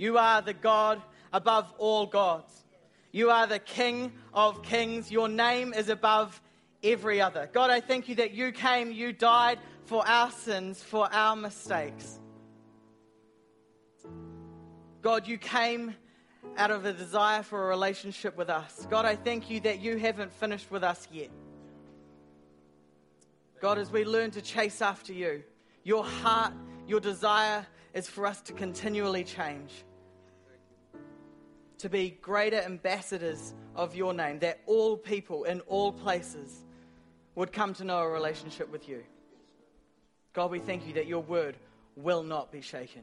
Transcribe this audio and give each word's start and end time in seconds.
You 0.00 0.16
are 0.16 0.40
the 0.40 0.54
God 0.54 1.02
above 1.30 1.70
all 1.76 2.06
gods. 2.06 2.64
You 3.12 3.28
are 3.28 3.46
the 3.46 3.58
King 3.58 4.12
of 4.32 4.62
kings. 4.62 5.10
Your 5.10 5.28
name 5.28 5.74
is 5.74 5.90
above 5.90 6.40
every 6.82 7.20
other. 7.20 7.50
God, 7.52 7.68
I 7.68 7.80
thank 7.82 8.08
you 8.08 8.14
that 8.14 8.30
you 8.30 8.50
came, 8.50 8.90
you 8.90 9.12
died 9.12 9.58
for 9.84 10.02
our 10.08 10.30
sins, 10.30 10.82
for 10.82 11.06
our 11.12 11.36
mistakes. 11.36 12.18
God, 15.02 15.28
you 15.28 15.36
came 15.36 15.94
out 16.56 16.70
of 16.70 16.86
a 16.86 16.94
desire 16.94 17.42
for 17.42 17.66
a 17.66 17.68
relationship 17.68 18.38
with 18.38 18.48
us. 18.48 18.86
God, 18.88 19.04
I 19.04 19.16
thank 19.16 19.50
you 19.50 19.60
that 19.60 19.80
you 19.80 19.98
haven't 19.98 20.32
finished 20.32 20.70
with 20.70 20.82
us 20.82 21.06
yet. 21.12 21.28
God, 23.60 23.76
as 23.76 23.90
we 23.90 24.06
learn 24.06 24.30
to 24.30 24.40
chase 24.40 24.80
after 24.80 25.12
you, 25.12 25.42
your 25.84 26.06
heart, 26.06 26.54
your 26.88 27.00
desire 27.00 27.66
is 27.92 28.08
for 28.08 28.26
us 28.26 28.40
to 28.42 28.54
continually 28.54 29.24
change, 29.24 29.84
to 31.80 31.88
be 31.88 32.10
greater 32.20 32.60
ambassadors 32.60 33.54
of 33.74 33.94
your 33.94 34.12
name, 34.12 34.38
that 34.40 34.60
all 34.66 34.96
people 34.96 35.44
in 35.44 35.60
all 35.62 35.92
places 35.92 36.64
would 37.34 37.52
come 37.52 37.72
to 37.74 37.84
know 37.84 38.00
a 38.00 38.08
relationship 38.08 38.70
with 38.70 38.86
you. 38.88 39.02
God, 40.34 40.50
we 40.50 40.58
thank 40.58 40.86
you 40.86 40.92
that 40.94 41.06
your 41.06 41.22
word 41.22 41.56
will 41.96 42.22
not 42.22 42.52
be 42.52 42.60
shaken. 42.60 43.02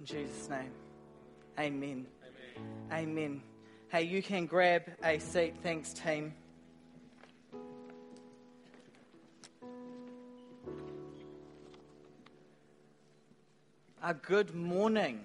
In 0.00 0.06
Jesus' 0.06 0.48
name, 0.48 0.72
amen. 1.58 2.06
Amen. 2.90 2.90
amen. 2.90 3.42
Hey, 3.88 4.04
you 4.04 4.22
can 4.22 4.46
grab 4.46 4.84
a 5.04 5.18
seat. 5.18 5.56
Thanks, 5.62 5.92
team. 5.92 6.32
A 14.02 14.14
good 14.14 14.54
morning. 14.54 15.20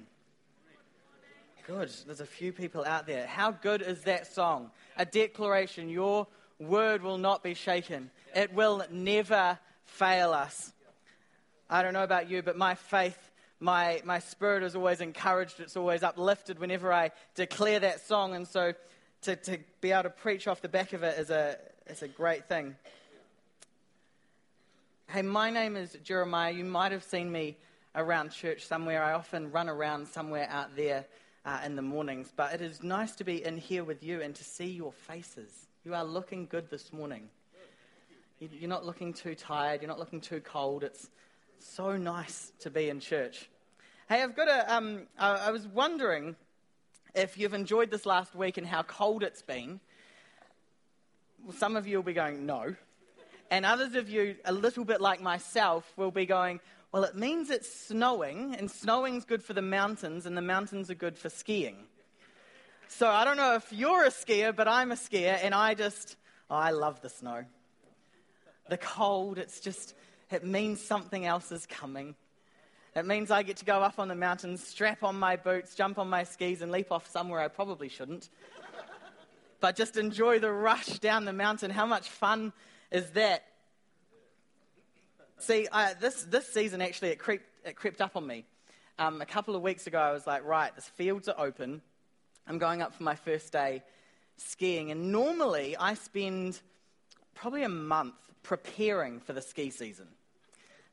Good. 1.66 1.90
There's 2.06 2.20
a 2.20 2.26
few 2.26 2.52
people 2.52 2.84
out 2.84 3.08
there. 3.08 3.26
How 3.26 3.52
good 3.52 3.82
is 3.82 4.02
that 4.02 4.34
song? 4.34 4.70
A 4.98 5.06
declaration. 5.06 5.88
Your 5.88 6.28
word 6.60 7.02
will 7.02 7.18
not 7.18 7.42
be 7.42 7.54
shaken, 7.54 8.12
it 8.36 8.54
will 8.54 8.84
never 8.92 9.58
fail 9.86 10.34
us. 10.34 10.74
I 11.70 11.84
don't 11.84 11.94
know 11.94 12.04
about 12.04 12.30
you, 12.30 12.42
but 12.42 12.58
my 12.58 12.76
faith, 12.76 13.32
my, 13.62 14.02
my 14.04 14.20
spirit 14.20 14.62
is 14.62 14.76
always 14.76 15.00
encouraged. 15.00 15.62
It's 15.62 15.78
always 15.78 16.04
uplifted 16.04 16.60
whenever 16.60 16.92
I 16.92 17.12
declare 17.34 17.80
that 17.80 18.06
song. 18.06 18.36
And 18.36 18.46
so 18.46 18.74
to, 19.22 19.38
to 19.38 19.58
be 19.80 19.94
able 19.94 20.04
to 20.04 20.10
preach 20.10 20.50
off 20.50 20.62
the 20.62 20.68
back 20.68 20.92
of 20.92 21.02
it 21.02 21.18
is 21.18 21.30
a, 21.30 21.58
is 21.88 22.02
a 22.02 22.10
great 22.10 22.50
thing. 22.50 22.76
Hey, 25.08 25.22
my 25.22 25.50
name 25.50 25.78
is 25.78 25.96
Jeremiah. 26.04 26.52
You 26.52 26.66
might 26.66 26.92
have 26.92 27.06
seen 27.06 27.32
me 27.32 27.56
around 27.96 28.32
church 28.32 28.66
somewhere. 28.66 29.04
I 29.04 29.14
often 29.14 29.52
run 29.52 29.70
around 29.70 30.08
somewhere 30.08 30.48
out 30.50 30.76
there 30.76 31.06
uh, 31.46 31.62
in 31.66 31.76
the 31.76 31.82
mornings, 31.82 32.32
but 32.36 32.54
it 32.54 32.62
is 32.62 32.84
nice 32.84 33.16
to 33.16 33.24
be 33.24 33.44
in 33.44 33.58
here 33.58 33.84
with 33.84 34.04
you 34.04 34.22
and 34.22 34.36
to 34.36 34.44
see 34.44 34.68
your 34.68 34.92
faces. 34.92 35.68
You 35.84 35.94
are 35.94 36.04
looking 36.04 36.48
good 36.48 36.70
this 36.70 36.92
morning. 36.92 37.30
You're 38.40 38.70
not 38.70 38.86
looking 38.86 39.14
too 39.14 39.34
tired, 39.34 39.82
you're 39.82 39.88
not 39.88 40.00
looking 40.00 40.20
too 40.20 40.42
cold. 40.42 40.84
It's 40.84 41.10
so 41.60 41.96
nice 41.96 42.52
to 42.60 42.70
be 42.70 42.90
in 42.90 43.00
church. 43.00 43.50
Hey, 44.10 44.22
I've 44.22 44.36
got 44.36 44.48
a. 44.48 44.76
Um, 44.76 45.08
I 45.18 45.52
was 45.52 45.66
wondering 45.68 46.36
if 47.16 47.38
you've 47.38 47.54
enjoyed 47.54 47.90
this 47.90 48.06
last 48.06 48.36
week 48.36 48.58
and 48.58 48.68
how 48.68 48.84
cold 48.84 49.24
it's 49.24 49.42
been. 49.42 49.80
Some 51.58 51.78
of 51.78 51.88
you 51.88 51.98
will 51.98 52.04
be 52.04 52.14
going, 52.14 52.46
no. 52.46 52.76
And 53.50 53.66
others 53.66 53.96
of 53.96 54.10
you, 54.10 54.36
a 54.44 54.52
little 54.52 54.84
bit 54.84 55.00
like 55.00 55.22
myself, 55.22 55.92
will 55.96 56.12
be 56.12 56.26
going, 56.26 56.60
well, 56.96 57.04
it 57.04 57.18
means 57.18 57.50
it's 57.50 57.70
snowing, 57.70 58.56
and 58.58 58.72
snowing's 58.72 59.26
good 59.26 59.44
for 59.44 59.52
the 59.52 59.62
mountains, 59.62 60.26
and 60.26 60.38
the 60.38 60.42
mountains 60.42 60.90
are 60.90 60.96
good 60.96 61.18
for 61.18 61.28
skiing. 61.28 61.76
So 62.88 63.10
I 63.10 63.26
don't 63.26 63.36
know 63.36 63.56
if 63.56 63.74
you're 63.74 64.06
a 64.06 64.12
skier, 64.12 64.56
but 64.56 64.70
I'm 64.70 64.94
a 64.94 64.96
skier, 64.96 65.38
and 65.44 65.54
I 65.54 65.74
just, 65.74 66.16
oh, 66.50 66.56
I 66.56 66.70
love 66.70 67.02
the 67.02 67.10
snow. 67.10 67.44
The 68.70 68.78
cold, 68.78 69.40
it's 69.40 69.60
just, 69.60 69.94
it 70.32 70.46
means 70.46 70.80
something 70.80 71.26
else 71.26 71.52
is 71.52 71.66
coming. 71.66 72.16
It 72.96 73.06
means 73.06 73.30
I 73.30 73.44
get 73.44 73.58
to 73.58 73.66
go 73.66 73.80
up 73.80 74.00
on 74.00 74.08
the 74.08 74.16
mountains, 74.16 74.66
strap 74.66 75.04
on 75.04 75.20
my 75.20 75.36
boots, 75.36 75.76
jump 75.76 76.00
on 76.00 76.10
my 76.10 76.24
skis, 76.24 76.62
and 76.62 76.72
leap 76.72 76.94
off 76.94 77.12
somewhere 77.12 77.42
I 77.42 77.50
probably 77.50 77.90
shouldn't. 77.90 78.30
but 79.60 79.76
just 79.76 79.98
enjoy 79.98 80.40
the 80.40 80.50
rush 80.50 81.00
down 81.00 81.26
the 81.26 81.34
mountain. 81.34 81.72
How 81.72 81.88
much 81.88 82.08
fun 82.08 82.54
is 82.90 83.10
that? 83.10 83.44
See, 85.38 85.68
I, 85.72 85.94
this, 85.94 86.24
this 86.24 86.48
season 86.48 86.82
actually, 86.82 87.10
it 87.10 87.20
crept, 87.20 87.44
it 87.66 87.76
crept 87.76 88.02
up 88.02 88.16
on 88.16 88.26
me. 88.26 88.46
Um, 88.98 89.22
a 89.22 89.26
couple 89.26 89.56
of 89.56 89.62
weeks 89.62 89.88
ago, 89.88 90.00
I 90.00 90.14
was 90.14 90.26
like, 90.26 90.46
right, 90.46 90.74
the 90.76 90.82
fields 90.82 91.28
are 91.28 91.36
open. 91.38 91.82
I'm 92.48 92.58
going 92.58 92.82
up 92.82 92.94
for 92.94 93.04
my 93.04 93.16
first 93.16 93.52
day 93.52 93.84
skiing. 94.38 94.92
And 94.92 95.12
normally, 95.12 95.76
I 95.78 95.96
spend 95.96 96.60
probably 97.34 97.64
a 97.64 97.70
month 97.70 98.16
preparing 98.44 99.20
for 99.20 99.34
the 99.34 99.42
ski 99.42 99.70
season. 99.70 100.08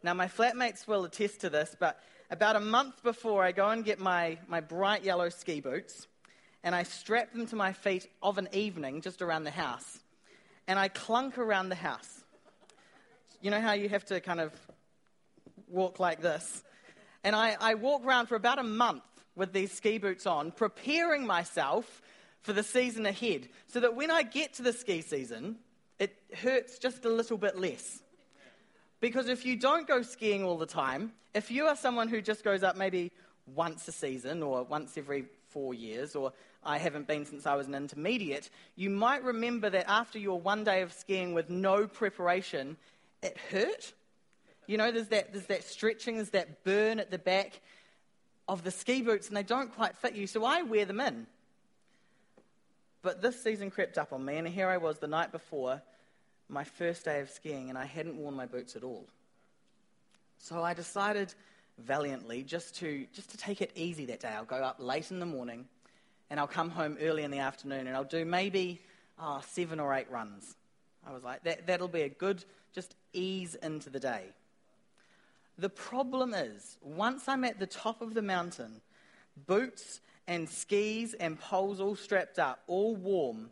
Now, 0.02 0.14
my 0.14 0.26
flatmates 0.26 0.88
will 0.88 1.04
attest 1.04 1.42
to 1.42 1.50
this, 1.50 1.76
but 1.78 2.00
about 2.30 2.56
a 2.56 2.60
month 2.60 3.02
before, 3.04 3.44
I 3.44 3.52
go 3.52 3.68
and 3.68 3.84
get 3.84 4.00
my, 4.00 4.38
my 4.48 4.60
bright 4.60 5.04
yellow 5.04 5.28
ski 5.28 5.60
boots 5.60 6.08
and 6.64 6.74
I 6.74 6.82
strap 6.82 7.32
them 7.32 7.46
to 7.48 7.56
my 7.56 7.72
feet 7.72 8.08
of 8.22 8.38
an 8.38 8.48
evening 8.52 9.02
just 9.02 9.22
around 9.22 9.44
the 9.44 9.50
house. 9.50 10.00
And 10.66 10.78
I 10.78 10.88
clunk 10.88 11.38
around 11.38 11.68
the 11.68 11.76
house 11.76 12.21
you 13.42 13.50
know 13.50 13.60
how 13.60 13.72
you 13.72 13.88
have 13.88 14.04
to 14.06 14.20
kind 14.20 14.40
of 14.40 14.52
walk 15.68 15.98
like 15.98 16.22
this? 16.22 16.62
And 17.24 17.36
I, 17.36 17.56
I 17.60 17.74
walk 17.74 18.04
around 18.04 18.26
for 18.26 18.36
about 18.36 18.58
a 18.58 18.64
month 18.64 19.02
with 19.34 19.52
these 19.52 19.72
ski 19.72 19.98
boots 19.98 20.26
on, 20.26 20.52
preparing 20.52 21.26
myself 21.26 22.00
for 22.40 22.52
the 22.52 22.62
season 22.62 23.04
ahead, 23.04 23.48
so 23.66 23.80
that 23.80 23.94
when 23.94 24.10
I 24.10 24.22
get 24.22 24.54
to 24.54 24.62
the 24.62 24.72
ski 24.72 25.00
season, 25.00 25.56
it 25.98 26.16
hurts 26.34 26.78
just 26.78 27.04
a 27.04 27.08
little 27.08 27.36
bit 27.36 27.58
less. 27.58 28.00
Because 29.00 29.28
if 29.28 29.44
you 29.44 29.56
don't 29.56 29.86
go 29.86 30.02
skiing 30.02 30.44
all 30.44 30.56
the 30.56 30.66
time, 30.66 31.12
if 31.34 31.50
you 31.50 31.66
are 31.66 31.76
someone 31.76 32.08
who 32.08 32.20
just 32.20 32.44
goes 32.44 32.62
up 32.62 32.76
maybe 32.76 33.10
once 33.46 33.88
a 33.88 33.92
season 33.92 34.42
or 34.42 34.62
once 34.62 34.96
every 34.96 35.24
four 35.48 35.74
years, 35.74 36.14
or 36.14 36.32
I 36.64 36.78
haven't 36.78 37.08
been 37.08 37.26
since 37.26 37.46
I 37.46 37.56
was 37.56 37.66
an 37.66 37.74
intermediate, 37.74 38.50
you 38.76 38.90
might 38.90 39.24
remember 39.24 39.68
that 39.70 39.88
after 39.88 40.18
your 40.18 40.40
one 40.40 40.62
day 40.62 40.82
of 40.82 40.92
skiing 40.92 41.34
with 41.34 41.50
no 41.50 41.86
preparation, 41.86 42.76
it 43.22 43.36
hurt. 43.50 43.92
You 44.66 44.76
know, 44.76 44.90
there's 44.90 45.08
that, 45.08 45.32
there's 45.32 45.46
that 45.46 45.64
stretching, 45.64 46.16
there's 46.16 46.30
that 46.30 46.64
burn 46.64 47.00
at 47.00 47.10
the 47.10 47.18
back 47.18 47.60
of 48.48 48.64
the 48.64 48.70
ski 48.70 49.02
boots, 49.02 49.28
and 49.28 49.36
they 49.36 49.42
don't 49.42 49.74
quite 49.74 49.96
fit 49.96 50.14
you, 50.14 50.26
so 50.26 50.44
I 50.44 50.62
wear 50.62 50.84
them 50.84 51.00
in. 51.00 51.26
But 53.02 53.22
this 53.22 53.42
season 53.42 53.70
crept 53.70 53.98
up 53.98 54.12
on 54.12 54.24
me, 54.24 54.36
and 54.36 54.46
here 54.46 54.68
I 54.68 54.76
was 54.76 54.98
the 54.98 55.06
night 55.06 55.32
before 55.32 55.82
my 56.48 56.64
first 56.64 57.04
day 57.04 57.20
of 57.20 57.30
skiing, 57.30 57.68
and 57.68 57.78
I 57.78 57.84
hadn't 57.84 58.16
worn 58.16 58.34
my 58.34 58.46
boots 58.46 58.76
at 58.76 58.84
all. 58.84 59.06
So 60.38 60.62
I 60.62 60.74
decided 60.74 61.34
valiantly 61.78 62.42
just 62.42 62.76
to, 62.76 63.06
just 63.12 63.30
to 63.30 63.36
take 63.36 63.62
it 63.62 63.72
easy 63.74 64.06
that 64.06 64.20
day. 64.20 64.28
I'll 64.28 64.44
go 64.44 64.56
up 64.56 64.76
late 64.78 65.10
in 65.10 65.18
the 65.18 65.26
morning, 65.26 65.66
and 66.30 66.38
I'll 66.38 66.46
come 66.46 66.70
home 66.70 66.96
early 67.00 67.22
in 67.22 67.30
the 67.30 67.38
afternoon, 67.38 67.86
and 67.86 67.96
I'll 67.96 68.04
do 68.04 68.24
maybe 68.24 68.80
oh, 69.18 69.40
seven 69.48 69.80
or 69.80 69.94
eight 69.94 70.10
runs. 70.10 70.56
I 71.06 71.12
was 71.12 71.22
like, 71.22 71.42
that, 71.44 71.66
that'll 71.66 71.88
be 71.88 72.02
a 72.02 72.08
good 72.08 72.44
just 72.74 72.94
ease 73.12 73.54
into 73.54 73.90
the 73.90 74.00
day. 74.00 74.24
The 75.58 75.68
problem 75.68 76.34
is, 76.34 76.78
once 76.82 77.28
I'm 77.28 77.44
at 77.44 77.58
the 77.58 77.66
top 77.66 78.02
of 78.02 78.14
the 78.14 78.22
mountain, 78.22 78.80
boots 79.46 80.00
and 80.26 80.48
skis 80.48 81.14
and 81.14 81.38
poles 81.38 81.80
all 81.80 81.96
strapped 81.96 82.38
up, 82.38 82.62
all 82.66 82.96
warm, 82.96 83.50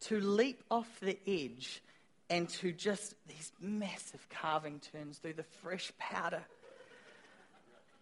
to 0.00 0.20
leap 0.20 0.62
off 0.70 0.88
the 1.00 1.18
edge 1.26 1.82
and 2.30 2.48
to 2.48 2.72
just 2.72 3.14
these 3.26 3.52
massive 3.60 4.28
carving 4.28 4.80
turns 4.80 5.18
through 5.18 5.32
the 5.32 5.42
fresh 5.42 5.90
powder. 5.98 6.42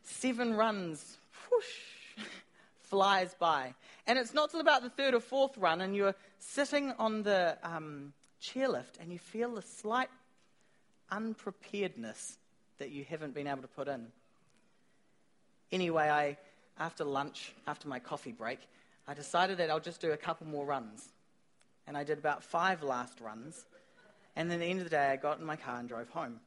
Seven 0.02 0.54
runs, 0.54 1.18
whoosh, 1.50 2.24
flies 2.80 3.34
by. 3.38 3.74
And 4.06 4.18
it's 4.18 4.34
not 4.34 4.50
till 4.50 4.60
about 4.60 4.82
the 4.82 4.90
third 4.90 5.14
or 5.14 5.20
fourth 5.20 5.56
run, 5.56 5.80
and 5.80 5.94
you're 5.94 6.14
sitting 6.38 6.92
on 6.98 7.22
the 7.22 7.56
um, 7.62 8.12
chairlift 8.42 9.00
and 9.00 9.12
you 9.12 9.18
feel 9.18 9.54
the 9.54 9.62
slight 9.62 10.08
unpreparedness 11.10 12.36
that 12.78 12.90
you 12.90 13.04
haven't 13.04 13.34
been 13.34 13.46
able 13.46 13.62
to 13.62 13.68
put 13.68 13.88
in. 13.88 14.06
Anyway, 15.72 16.08
I, 16.08 16.36
after 16.78 17.04
lunch, 17.04 17.52
after 17.66 17.88
my 17.88 17.98
coffee 17.98 18.32
break, 18.32 18.60
I 19.08 19.14
decided 19.14 19.58
that 19.58 19.70
I'll 19.70 19.80
just 19.80 20.00
do 20.00 20.12
a 20.12 20.16
couple 20.16 20.46
more 20.46 20.64
runs. 20.64 21.08
And 21.86 21.96
I 21.96 22.04
did 22.04 22.18
about 22.18 22.42
five 22.42 22.82
last 22.82 23.20
runs. 23.20 23.64
And 24.34 24.50
then 24.50 24.60
at 24.60 24.64
the 24.64 24.70
end 24.70 24.78
of 24.80 24.84
the 24.84 24.90
day, 24.90 25.08
I 25.08 25.16
got 25.16 25.38
in 25.38 25.44
my 25.44 25.56
car 25.56 25.78
and 25.78 25.88
drove 25.88 26.08
home. 26.10 26.40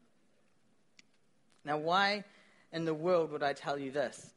Now, 1.65 1.77
why 1.77 2.23
in 2.71 2.85
the 2.85 2.93
world 2.93 3.31
would 3.31 3.43
I 3.43 3.53
tell 3.53 3.77
you 3.77 3.91
this? 3.91 4.31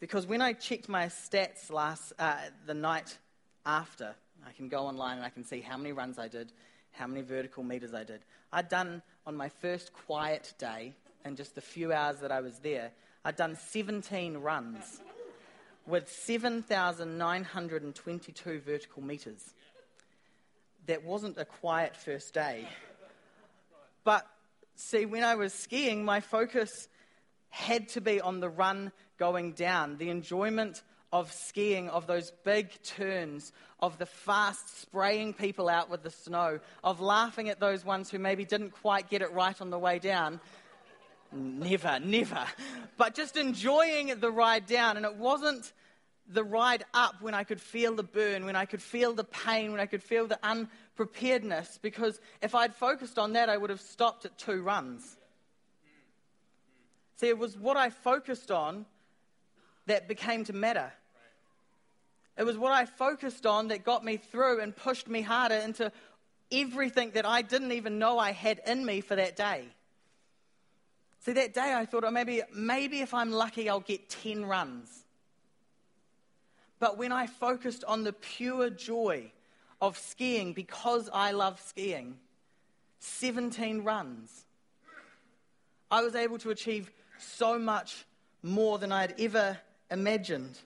Because 0.00 0.26
when 0.26 0.42
I 0.42 0.52
checked 0.52 0.88
my 0.88 1.06
stats 1.06 1.70
last, 1.70 2.12
uh, 2.18 2.36
the 2.66 2.74
night 2.74 3.16
after, 3.64 4.14
I 4.46 4.52
can 4.52 4.68
go 4.68 4.86
online 4.86 5.16
and 5.16 5.26
I 5.26 5.30
can 5.30 5.44
see 5.44 5.60
how 5.60 5.76
many 5.76 5.92
runs 5.92 6.18
I 6.18 6.28
did, 6.28 6.52
how 6.92 7.06
many 7.06 7.22
vertical 7.22 7.62
meters 7.62 7.94
I 7.94 8.04
did. 8.04 8.20
I'd 8.52 8.68
done 8.68 9.02
on 9.26 9.36
my 9.36 9.48
first 9.48 9.92
quiet 9.92 10.54
day 10.58 10.94
and 11.24 11.36
just 11.36 11.56
the 11.56 11.60
few 11.60 11.92
hours 11.92 12.20
that 12.20 12.30
I 12.30 12.40
was 12.40 12.60
there. 12.60 12.92
I'd 13.24 13.34
done 13.36 13.56
17 13.56 14.38
runs 14.38 15.00
with 15.86 16.08
7,922 16.08 18.60
vertical 18.60 19.02
meters. 19.02 19.42
That 20.86 21.04
wasn't 21.04 21.36
a 21.38 21.44
quiet 21.44 21.96
first 21.96 22.32
day. 22.32 22.68
But 24.04 24.24
see, 24.76 25.04
when 25.06 25.24
I 25.24 25.34
was 25.34 25.52
skiing, 25.52 26.04
my 26.04 26.20
focus 26.20 26.70
had 27.48 27.88
to 27.90 28.00
be 28.00 28.20
on 28.20 28.38
the 28.38 28.48
run 28.48 28.92
going 29.18 29.50
down, 29.52 29.96
the 29.96 30.10
enjoyment 30.10 30.82
of 31.12 31.32
skiing, 31.32 31.88
of 31.88 32.06
those 32.06 32.32
big 32.44 32.70
turns, 32.82 33.52
of 33.80 33.98
the 33.98 34.06
fast 34.06 34.80
spraying 34.80 35.34
people 35.34 35.68
out 35.68 35.88
with 35.90 36.02
the 36.02 36.10
snow, 36.10 36.60
of 36.82 37.00
laughing 37.00 37.48
at 37.48 37.60
those 37.60 37.84
ones 37.84 38.10
who 38.10 38.18
maybe 38.18 38.44
didn't 38.44 38.70
quite 38.70 39.08
get 39.08 39.22
it 39.22 39.32
right 39.32 39.60
on 39.60 39.70
the 39.70 39.78
way 39.78 39.98
down. 39.98 40.40
Never, 41.32 41.98
never. 42.00 42.44
But 42.96 43.14
just 43.14 43.36
enjoying 43.36 44.18
the 44.20 44.30
ride 44.30 44.66
down. 44.66 44.96
And 44.96 45.04
it 45.04 45.16
wasn't 45.16 45.72
the 46.28 46.44
ride 46.44 46.84
up 46.92 47.20
when 47.20 47.34
I 47.34 47.44
could 47.44 47.60
feel 47.60 47.94
the 47.94 48.02
burn, 48.02 48.44
when 48.44 48.56
I 48.56 48.64
could 48.64 48.82
feel 48.82 49.12
the 49.12 49.24
pain, 49.24 49.70
when 49.70 49.80
I 49.80 49.86
could 49.86 50.02
feel 50.02 50.26
the 50.26 50.38
unpreparedness, 50.42 51.78
because 51.80 52.20
if 52.42 52.54
I'd 52.54 52.74
focused 52.74 53.18
on 53.18 53.34
that, 53.34 53.48
I 53.48 53.56
would 53.56 53.70
have 53.70 53.80
stopped 53.80 54.24
at 54.24 54.36
two 54.36 54.62
runs. 54.62 55.16
See, 57.16 57.28
it 57.28 57.38
was 57.38 57.56
what 57.56 57.76
I 57.76 57.90
focused 57.90 58.50
on 58.50 58.86
that 59.86 60.08
became 60.08 60.44
to 60.44 60.52
matter. 60.52 60.92
It 62.36 62.44
was 62.44 62.58
what 62.58 62.72
I 62.72 62.84
focused 62.84 63.46
on 63.46 63.68
that 63.68 63.84
got 63.84 64.04
me 64.04 64.18
through 64.18 64.60
and 64.60 64.76
pushed 64.76 65.08
me 65.08 65.22
harder 65.22 65.54
into 65.54 65.90
everything 66.52 67.12
that 67.12 67.24
I 67.24 67.42
didn't 67.42 67.72
even 67.72 67.98
know 67.98 68.18
I 68.18 68.32
had 68.32 68.60
in 68.66 68.84
me 68.84 69.00
for 69.00 69.16
that 69.16 69.36
day. 69.36 69.64
See, 71.20 71.32
that 71.32 71.54
day 71.54 71.74
I 71.74 71.86
thought, 71.86 72.04
oh, 72.04 72.10
maybe, 72.10 72.42
maybe 72.54 73.00
if 73.00 73.14
I'm 73.14 73.32
lucky, 73.32 73.68
I'll 73.68 73.80
get 73.80 74.08
10 74.10 74.44
runs. 74.44 75.04
But 76.78 76.98
when 76.98 77.10
I 77.10 77.26
focused 77.26 77.84
on 77.84 78.04
the 78.04 78.12
pure 78.12 78.70
joy 78.70 79.32
of 79.80 79.98
skiing 79.98 80.52
because 80.52 81.08
I 81.12 81.32
love 81.32 81.60
skiing, 81.60 82.18
17 83.00 83.82
runs, 83.82 84.44
I 85.90 86.02
was 86.02 86.14
able 86.14 86.38
to 86.38 86.50
achieve 86.50 86.90
so 87.18 87.58
much 87.58 88.04
more 88.42 88.78
than 88.78 88.92
I'd 88.92 89.18
ever 89.18 89.58
imagined. 89.90 90.58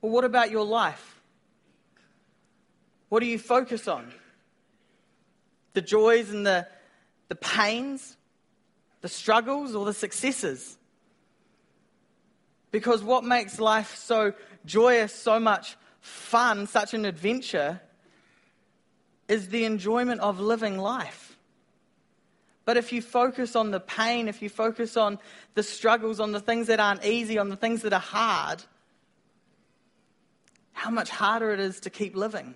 Well, 0.00 0.12
what 0.12 0.24
about 0.24 0.50
your 0.50 0.64
life? 0.64 1.20
What 3.08 3.20
do 3.20 3.26
you 3.26 3.38
focus 3.38 3.88
on? 3.88 4.12
The 5.72 5.80
joys 5.80 6.30
and 6.30 6.46
the, 6.46 6.66
the 7.28 7.34
pains, 7.34 8.16
the 9.00 9.08
struggles, 9.08 9.74
or 9.74 9.84
the 9.84 9.94
successes? 9.94 10.76
Because 12.70 13.02
what 13.02 13.24
makes 13.24 13.58
life 13.58 13.96
so 13.96 14.34
joyous, 14.66 15.12
so 15.14 15.40
much 15.40 15.76
fun, 16.00 16.66
such 16.66 16.94
an 16.94 17.04
adventure, 17.04 17.80
is 19.26 19.48
the 19.48 19.64
enjoyment 19.64 20.20
of 20.20 20.40
living 20.40 20.78
life. 20.78 21.27
But 22.68 22.76
if 22.76 22.92
you 22.92 23.00
focus 23.00 23.56
on 23.56 23.70
the 23.70 23.80
pain, 23.80 24.28
if 24.28 24.42
you 24.42 24.50
focus 24.50 24.98
on 24.98 25.18
the 25.54 25.62
struggles, 25.62 26.20
on 26.20 26.32
the 26.32 26.38
things 26.38 26.66
that 26.66 26.78
aren't 26.78 27.02
easy, 27.02 27.38
on 27.38 27.48
the 27.48 27.56
things 27.56 27.80
that 27.80 27.94
are 27.94 27.98
hard, 27.98 28.62
how 30.74 30.90
much 30.90 31.08
harder 31.08 31.50
it 31.54 31.60
is 31.60 31.80
to 31.80 31.88
keep 31.88 32.14
living. 32.14 32.54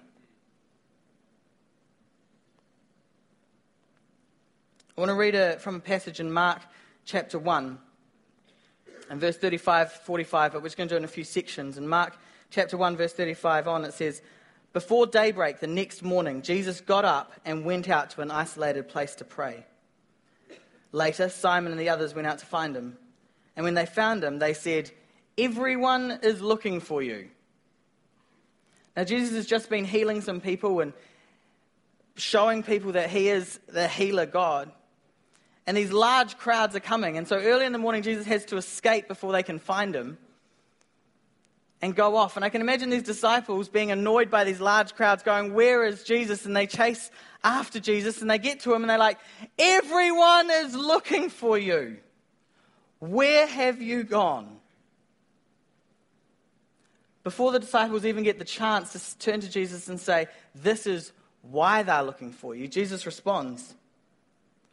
I 4.99 5.01
want 5.01 5.09
to 5.09 5.15
read 5.15 5.35
a, 5.35 5.59
from 5.61 5.77
a 5.77 5.81
passage 5.81 6.21
in 6.21 6.31
Mark 6.31 6.61
chapter 7.07 7.39
1 7.39 7.79
and 9.09 9.19
verse 9.19 9.39
35, 9.39 9.93
45, 9.93 10.53
but 10.53 10.61
we're 10.61 10.67
just 10.67 10.77
going 10.77 10.91
to 10.91 10.93
do 10.93 10.97
it 10.97 10.99
in 10.99 11.05
a 11.05 11.09
few 11.09 11.25
sections. 11.25 11.79
In 11.79 11.89
Mark 11.89 12.19
chapter 12.51 12.77
1, 12.77 12.99
verse 12.99 13.15
35 13.15 13.67
on, 13.67 13.87
it 13.87 13.95
says, 13.95 14.21
Before 14.75 15.07
daybreak 15.07 15.61
the 15.61 15.67
next 15.67 16.03
morning, 16.03 16.43
Jesus 16.43 16.83
got 16.83 17.07
up 17.07 17.33
and 17.47 17.65
went 17.65 17.89
out 17.89 18.11
to 18.11 18.21
an 18.21 18.31
isolated 18.31 18.91
place 18.91 19.15
to 19.15 19.25
pray. 19.25 19.65
Later, 20.93 21.29
Simon 21.29 21.73
and 21.73 21.81
the 21.81 21.89
others 21.89 22.15
went 22.15 22.27
out 22.27 22.39
to 22.39 22.47
find 22.47 22.77
him. 22.77 22.97
And 23.57 23.65
when 23.65 23.75
they 23.75 23.87
found 23.87 24.23
him, 24.23 24.39
they 24.39 24.53
said, 24.53 24.91
Everyone 25.39 26.19
is 26.23 26.43
looking 26.43 26.81
for 26.81 27.03
you. 27.03 27.29
Now, 28.95 29.05
Jesus 29.05 29.35
has 29.35 29.47
just 29.47 29.71
been 29.71 29.87
healing 29.87 30.21
some 30.21 30.41
people 30.41 30.81
and 30.81 30.93
showing 32.17 32.63
people 32.63 32.93
that 32.93 33.09
he 33.09 33.29
is 33.29 33.59
the 33.67 33.89
healer 33.89 34.27
God. 34.27 34.71
And 35.67 35.77
these 35.77 35.93
large 35.93 36.37
crowds 36.37 36.77
are 36.77 36.81
coming. 36.81 37.17
And 37.17 37.27
so 37.27 37.37
early 37.37 37.65
in 37.65 37.73
the 37.73 37.79
morning, 37.79 38.03
Jesus 38.03 38.27
has 38.27 38.45
to 38.47 38.57
escape 38.57 39.09
before 39.09 39.33
they 39.33 39.43
can 39.43 39.59
find 39.59 39.95
him 39.95 40.19
and 41.83 41.97
go 41.97 42.17
off. 42.17 42.37
And 42.37 42.45
I 42.45 42.49
can 42.49 42.61
imagine 42.61 42.89
these 42.89 43.03
disciples 43.03 43.69
being 43.69 43.91
annoyed 43.91 44.31
by 44.31 44.45
these 44.45 44.61
large 44.61 44.95
crowds 44.95 45.25
going, 45.25 45.53
Where 45.53 45.85
is 45.85 46.05
Jesus? 46.05 46.47
And 46.47 46.57
they 46.57 46.67
chase 46.67 47.11
after 47.43 47.81
Jesus 47.81 48.23
and 48.23 48.31
they 48.31 48.39
get 48.39 48.61
to 48.61 48.73
him 48.73 48.83
and 48.83 48.91
they're 48.91 48.99
like, 48.99 49.19
Everyone 49.59 50.51
is 50.51 50.75
looking 50.75 51.29
for 51.29 51.59
you. 51.59 51.99
Where 53.01 53.49
have 53.49 53.83
you 53.83 54.05
gone? 54.05 54.61
Before 57.25 57.53
the 57.53 57.59
disciples 57.59 58.05
even 58.07 58.23
get 58.23 58.39
the 58.39 58.45
chance 58.45 58.93
to 58.93 59.19
turn 59.19 59.41
to 59.41 59.51
Jesus 59.51 59.89
and 59.89 60.01
say, 60.01 60.29
This 60.55 60.87
is 60.87 61.13
why 61.43 61.83
they're 61.83 62.05
looking 62.05 62.31
for 62.31 62.55
you, 62.55 62.69
Jesus 62.69 63.05
responds, 63.05 63.75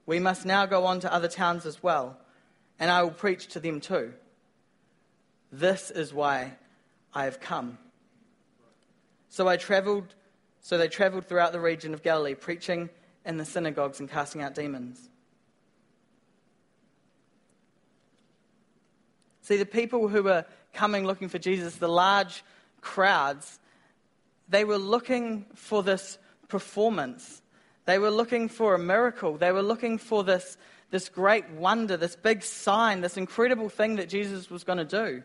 We 0.05 0.19
must 0.19 0.45
now 0.45 0.67
go 0.67 0.85
on 0.85 0.99
to 0.99 1.11
other 1.11 1.27
towns 1.27 1.65
as 1.65 1.81
well, 1.81 2.17
and 2.79 2.91
I 2.91 3.01
will 3.01 3.11
preach 3.11 3.47
to 3.47 3.59
them 3.59 3.81
too. 3.81 4.13
This 5.51 5.89
is 5.89 6.13
why 6.13 6.53
I 7.13 7.25
have 7.25 7.39
come. 7.39 7.77
So 9.29 9.47
I 9.47 9.57
traveled, 9.57 10.15
so 10.61 10.77
they 10.77 10.87
traveled 10.87 11.25
throughout 11.25 11.51
the 11.51 11.59
region 11.59 11.93
of 11.93 12.03
Galilee, 12.03 12.35
preaching 12.35 12.89
in 13.25 13.37
the 13.37 13.45
synagogues 13.45 13.99
and 13.99 14.09
casting 14.09 14.41
out 14.41 14.55
demons. 14.55 15.09
See, 19.41 19.57
the 19.57 19.65
people 19.65 20.07
who 20.07 20.23
were 20.23 20.45
coming 20.73 21.05
looking 21.05 21.29
for 21.29 21.39
Jesus, 21.39 21.75
the 21.75 21.87
large 21.87 22.43
crowds, 22.81 23.59
they 24.47 24.63
were 24.63 24.77
looking 24.77 25.45
for 25.55 25.83
this 25.83 26.17
performance. 26.47 27.41
They 27.85 27.97
were 27.97 28.11
looking 28.11 28.49
for 28.49 28.75
a 28.75 28.79
miracle. 28.79 29.37
They 29.37 29.51
were 29.51 29.63
looking 29.63 29.97
for 29.97 30.23
this, 30.23 30.57
this 30.91 31.09
great 31.09 31.49
wonder, 31.49 31.97
this 31.97 32.15
big 32.15 32.43
sign, 32.43 33.01
this 33.01 33.17
incredible 33.17 33.69
thing 33.69 33.95
that 33.95 34.09
Jesus 34.09 34.49
was 34.49 34.63
going 34.63 34.77
to 34.77 34.85
do. 34.85 35.23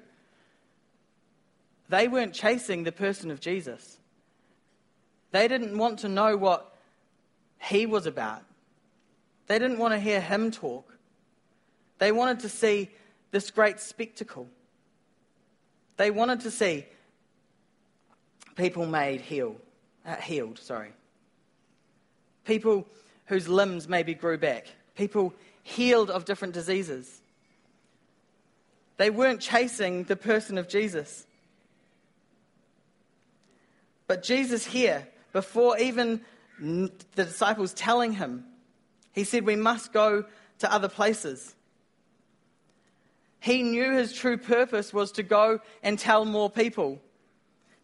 They 1.88 2.08
weren't 2.08 2.34
chasing 2.34 2.84
the 2.84 2.92
person 2.92 3.30
of 3.30 3.40
Jesus. 3.40 3.98
They 5.32 5.48
didn't 5.48 5.76
want 5.76 6.00
to 6.00 6.08
know 6.08 6.36
what 6.36 6.74
he 7.58 7.86
was 7.86 8.06
about. 8.06 8.42
They 9.46 9.58
didn't 9.58 9.78
want 9.78 9.92
to 9.92 10.00
hear 10.00 10.20
him 10.20 10.50
talk. 10.50 10.96
They 11.98 12.12
wanted 12.12 12.40
to 12.40 12.48
see 12.48 12.90
this 13.30 13.50
great 13.50 13.80
spectacle. 13.80 14.48
They 15.96 16.10
wanted 16.10 16.40
to 16.40 16.50
see 16.50 16.86
people 18.56 18.86
made 18.86 19.20
heal, 19.20 19.56
uh, 20.06 20.16
healed, 20.16 20.58
sorry. 20.58 20.92
People 22.44 22.86
whose 23.26 23.48
limbs 23.48 23.88
maybe 23.88 24.14
grew 24.14 24.38
back. 24.38 24.66
People 24.94 25.34
healed 25.62 26.10
of 26.10 26.24
different 26.24 26.54
diseases. 26.54 27.20
They 28.96 29.10
weren't 29.10 29.40
chasing 29.40 30.04
the 30.04 30.16
person 30.16 30.58
of 30.58 30.68
Jesus. 30.68 31.26
But 34.06 34.22
Jesus 34.22 34.66
here, 34.66 35.08
before 35.32 35.78
even 35.78 36.20
the 36.58 36.90
disciples 37.14 37.72
telling 37.72 38.12
him, 38.12 38.44
he 39.12 39.24
said, 39.24 39.46
We 39.46 39.56
must 39.56 39.92
go 39.92 40.24
to 40.58 40.72
other 40.72 40.88
places. 40.88 41.54
He 43.40 43.62
knew 43.62 43.92
his 43.92 44.12
true 44.12 44.38
purpose 44.38 44.92
was 44.92 45.12
to 45.12 45.22
go 45.22 45.60
and 45.82 45.98
tell 45.98 46.24
more 46.24 46.48
people, 46.48 47.00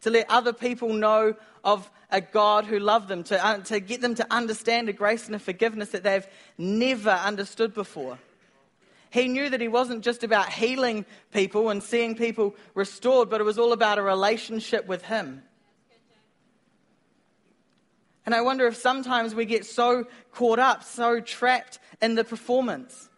to 0.03 0.11
let 0.11 0.31
other 0.31 0.53
people 0.53 0.93
know 0.93 1.35
of 1.63 1.91
a 2.11 2.21
God 2.21 2.65
who 2.65 2.79
loved 2.79 3.09
them, 3.09 3.23
to, 3.25 3.45
uh, 3.45 3.59
to 3.65 3.79
get 3.81 4.01
them 4.01 4.15
to 4.15 4.27
understand 4.33 4.89
a 4.89 4.93
grace 4.93 5.27
and 5.27 5.37
a 5.37 5.39
forgiveness 5.39 5.91
that 5.91 6.03
they've 6.03 6.27
never 6.57 7.11
understood 7.11 7.75
before. 7.75 8.19
He 9.11 9.29
knew 9.29 9.51
that 9.51 9.61
he 9.61 9.69
wasn't 9.69 10.03
just 10.03 10.25
about 10.25 10.51
healing 10.51 11.05
people 11.33 11.69
and 11.69 11.83
seeing 11.83 12.15
people 12.15 12.55
restored, 12.75 13.29
but 13.29 13.41
it 13.41 13.45
was 13.45 13.59
all 13.59 13.73
about 13.73 13.99
a 13.99 14.03
relationship 14.03 14.87
with 14.87 15.03
him. 15.03 15.43
And 18.31 18.35
I 18.37 18.43
wonder 18.43 18.69
if 18.69 18.77
sometimes 18.77 19.35
we 19.35 19.45
get 19.45 19.67
so 19.67 20.07
caught 20.31 20.61
up, 20.61 20.85
so 20.85 21.19
trapped 21.19 21.81
in 22.01 22.15
the 22.15 22.23
performance. 22.23 23.09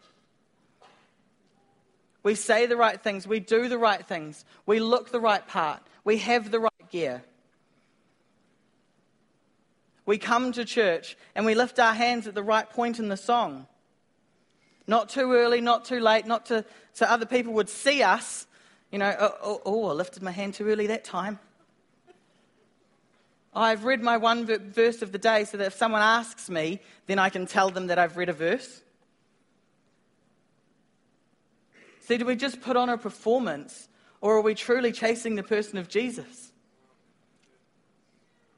We 2.22 2.34
say 2.34 2.64
the 2.64 2.78
right 2.78 2.98
things, 2.98 3.26
we 3.26 3.38
do 3.38 3.68
the 3.68 3.76
right 3.76 4.02
things, 4.06 4.46
we 4.64 4.80
look 4.80 5.12
the 5.12 5.20
right 5.20 5.46
part, 5.46 5.82
we 6.02 6.16
have 6.16 6.50
the 6.50 6.60
right 6.60 6.90
gear. 6.90 7.22
we 10.06 10.16
come 10.16 10.50
to 10.52 10.64
church 10.64 11.18
and 11.34 11.44
we 11.44 11.54
lift 11.54 11.78
our 11.78 11.92
hands 11.92 12.26
at 12.26 12.34
the 12.34 12.42
right 12.42 12.70
point 12.70 12.98
in 12.98 13.10
the 13.10 13.18
song. 13.18 13.66
Not 14.86 15.10
too 15.10 15.34
early, 15.34 15.60
not 15.60 15.84
too 15.84 16.00
late, 16.00 16.24
not 16.24 16.46
to, 16.46 16.64
so 16.94 17.04
other 17.04 17.26
people 17.26 17.52
would 17.52 17.68
see 17.68 18.02
us. 18.02 18.46
You 18.90 18.98
know, 18.98 19.14
oh, 19.20 19.34
oh, 19.42 19.60
oh 19.66 19.88
I 19.90 19.92
lifted 19.92 20.22
my 20.22 20.30
hand 20.30 20.54
too 20.54 20.70
early 20.70 20.86
that 20.86 21.04
time. 21.04 21.38
I've 23.54 23.84
read 23.84 24.02
my 24.02 24.16
one 24.16 24.46
verse 24.46 25.02
of 25.02 25.12
the 25.12 25.18
day 25.18 25.44
so 25.44 25.58
that 25.58 25.66
if 25.66 25.74
someone 25.74 26.00
asks 26.00 26.48
me, 26.48 26.80
then 27.06 27.18
I 27.18 27.28
can 27.28 27.46
tell 27.46 27.70
them 27.70 27.88
that 27.88 27.98
I've 27.98 28.16
read 28.16 28.30
a 28.30 28.32
verse. 28.32 28.82
See, 32.00 32.16
do 32.16 32.24
we 32.24 32.34
just 32.34 32.60
put 32.60 32.76
on 32.76 32.88
a 32.88 32.96
performance 32.96 33.88
or 34.20 34.36
are 34.36 34.40
we 34.40 34.54
truly 34.54 34.92
chasing 34.92 35.34
the 35.34 35.42
person 35.42 35.78
of 35.78 35.88
Jesus? 35.88 36.52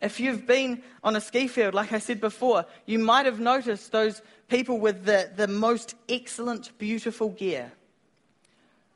If 0.00 0.20
you've 0.20 0.46
been 0.46 0.82
on 1.02 1.16
a 1.16 1.20
ski 1.20 1.48
field, 1.48 1.74
like 1.74 1.92
I 1.92 1.98
said 1.98 2.20
before, 2.20 2.66
you 2.84 2.98
might 2.98 3.26
have 3.26 3.40
noticed 3.40 3.90
those 3.90 4.22
people 4.48 4.78
with 4.78 5.04
the, 5.04 5.30
the 5.34 5.48
most 5.48 5.94
excellent, 6.08 6.76
beautiful 6.78 7.30
gear 7.30 7.72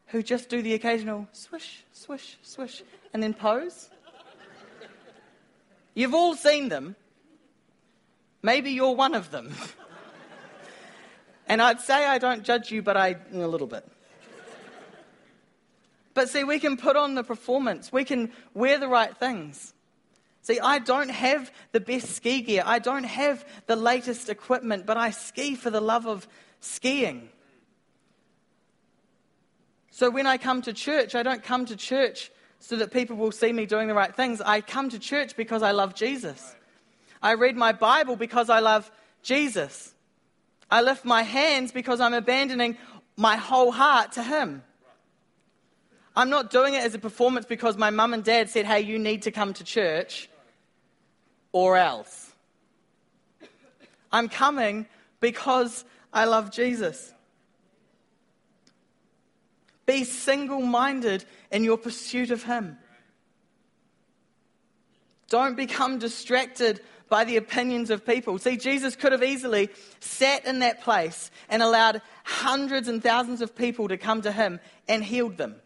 who 0.09 0.23
just 0.23 0.49
do 0.49 0.63
the 0.63 0.75
occasional 0.75 1.27
swish, 1.33 1.85
swish, 1.93 2.39
swish, 2.43 2.83
and 3.13 3.23
then 3.23 3.35
pose. 3.35 3.91
You've 5.99 6.15
all 6.15 6.37
seen 6.37 6.69
them. 6.69 6.95
Maybe 8.41 8.71
you're 8.71 8.95
one 8.95 9.17
of 9.17 9.33
them. 9.33 9.53
and 11.49 11.61
I'd 11.61 11.81
say 11.81 12.07
I 12.07 12.19
don't 12.19 12.45
judge 12.45 12.71
you, 12.71 12.83
but 12.83 12.97
I, 12.97 13.17
a 13.33 13.49
little 13.49 13.67
bit. 13.67 13.85
But 16.15 16.29
see, 16.29 16.45
we 16.45 16.61
can 16.61 16.77
put 16.77 16.95
on 16.95 17.17
the 17.17 17.25
performance, 17.25 17.93
we 17.93 18.05
can 18.05 18.31
wear 18.55 18.79
the 18.79 18.87
right 18.87 19.17
things. 19.17 19.75
See, 20.43 20.61
I 20.61 20.79
don't 20.79 21.11
have 21.11 21.51
the 21.73 21.81
best 21.81 22.11
ski 22.15 22.43
gear. 22.43 22.63
I 22.65 22.79
don't 22.79 23.03
have 23.03 23.45
the 23.67 23.75
latest 23.75 24.29
equipment, 24.29 24.87
but 24.87 24.97
I 24.97 25.11
ski 25.11 25.57
for 25.57 25.69
the 25.69 25.81
love 25.81 26.07
of 26.07 26.29
skiing. 26.61 27.29
So 29.91 30.11
when 30.11 30.29
I 30.29 30.39
come 30.39 30.63
to 30.63 30.73
church, 30.73 31.17
I 31.17 31.25
don't 31.25 31.43
come 31.43 31.67
to 31.67 31.75
church 31.75 32.31
so 32.61 32.77
that 32.77 32.93
people 32.93 33.17
will 33.17 33.33
see 33.33 33.53
me 33.53 33.67
doing 33.67 33.89
the 33.89 33.95
right 33.95 34.15
things. 34.15 34.41
I 34.41 34.61
come 34.61 34.91
to 34.91 34.99
church 34.99 35.37
because 35.37 35.63
I 35.63 35.71
love 35.73 35.95
Jesus. 35.95 36.55
I 37.23 37.35
read 37.35 37.57
my 37.57 37.73
Bible 37.73 38.17
because 38.17 38.51
I 38.51 38.61
love 38.61 38.91
Jesus. 39.23 39.95
I 40.71 40.83
lift 40.83 41.05
my 41.05 41.23
hands 41.23 41.73
because 41.73 42.01
I'm 42.01 42.15
abandoning 42.15 42.77
my 43.17 43.37
whole 43.37 43.73
heart 43.73 44.13
to 44.13 44.23
Him. 44.23 44.63
I'm 46.15 46.31
not 46.31 46.51
doing 46.51 46.75
it 46.75 46.83
as 46.83 46.95
a 46.95 46.99
performance 46.99 47.47
because 47.47 47.77
my 47.77 47.91
mum 47.91 48.13
and 48.13 48.25
dad 48.25 48.51
said, 48.51 48.67
hey, 48.67 48.81
you 48.81 48.99
need 48.99 49.23
to 49.23 49.31
come 49.31 49.55
to 49.55 49.65
church 49.65 50.29
or 51.53 51.77
else. 51.77 52.33
I'm 54.11 54.29
coming 54.29 54.87
because 55.21 55.85
I 56.13 56.25
love 56.25 56.51
Jesus. 56.51 57.13
Be 59.89 60.05
single 60.05 60.61
minded 60.61 61.25
in 61.51 61.65
your 61.65 61.79
pursuit 61.79 62.31
of 62.31 62.43
Him. 62.43 62.77
Don't 65.31 65.57
become 65.57 65.99
distracted 65.99 66.83
by 67.09 67.25
the 67.25 67.39
opinions 67.39 67.89
of 67.89 68.05
people. 68.05 68.37
See, 68.37 68.59
Jesus 68.59 68.97
could 68.97 69.13
have 69.13 69.23
easily 69.23 69.71
sat 69.99 70.45
in 70.45 70.59
that 70.59 70.83
place 70.83 71.31
and 71.49 71.63
allowed 71.63 72.03
hundreds 72.23 72.89
and 72.89 73.03
thousands 73.03 73.41
of 73.41 73.57
people 73.57 73.89
to 73.89 73.97
come 73.97 74.21
to 74.23 74.31
Him 74.31 74.61
and 74.89 75.03
healed 75.03 75.39
them. 75.39 75.57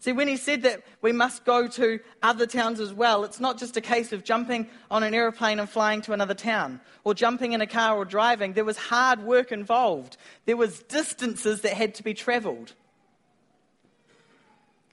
See, 0.00 0.12
when 0.12 0.28
he 0.28 0.36
said 0.36 0.62
that 0.62 0.82
we 1.02 1.10
must 1.10 1.44
go 1.44 1.66
to 1.66 1.98
other 2.22 2.46
towns 2.46 2.78
as 2.78 2.92
well, 2.92 3.24
it's 3.24 3.40
not 3.40 3.58
just 3.58 3.76
a 3.76 3.80
case 3.80 4.12
of 4.12 4.22
jumping 4.22 4.68
on 4.90 5.02
an 5.02 5.12
aeroplane 5.12 5.58
and 5.58 5.68
flying 5.68 6.02
to 6.02 6.12
another 6.12 6.34
town, 6.34 6.80
or 7.02 7.14
jumping 7.14 7.52
in 7.52 7.60
a 7.60 7.66
car 7.66 7.96
or 7.96 8.04
driving. 8.04 8.52
There 8.52 8.64
was 8.64 8.76
hard 8.76 9.24
work 9.24 9.50
involved, 9.50 10.16
there 10.46 10.56
was 10.56 10.82
distances 10.84 11.62
that 11.62 11.72
had 11.72 11.96
to 11.96 12.04
be 12.04 12.14
traveled. 12.14 12.74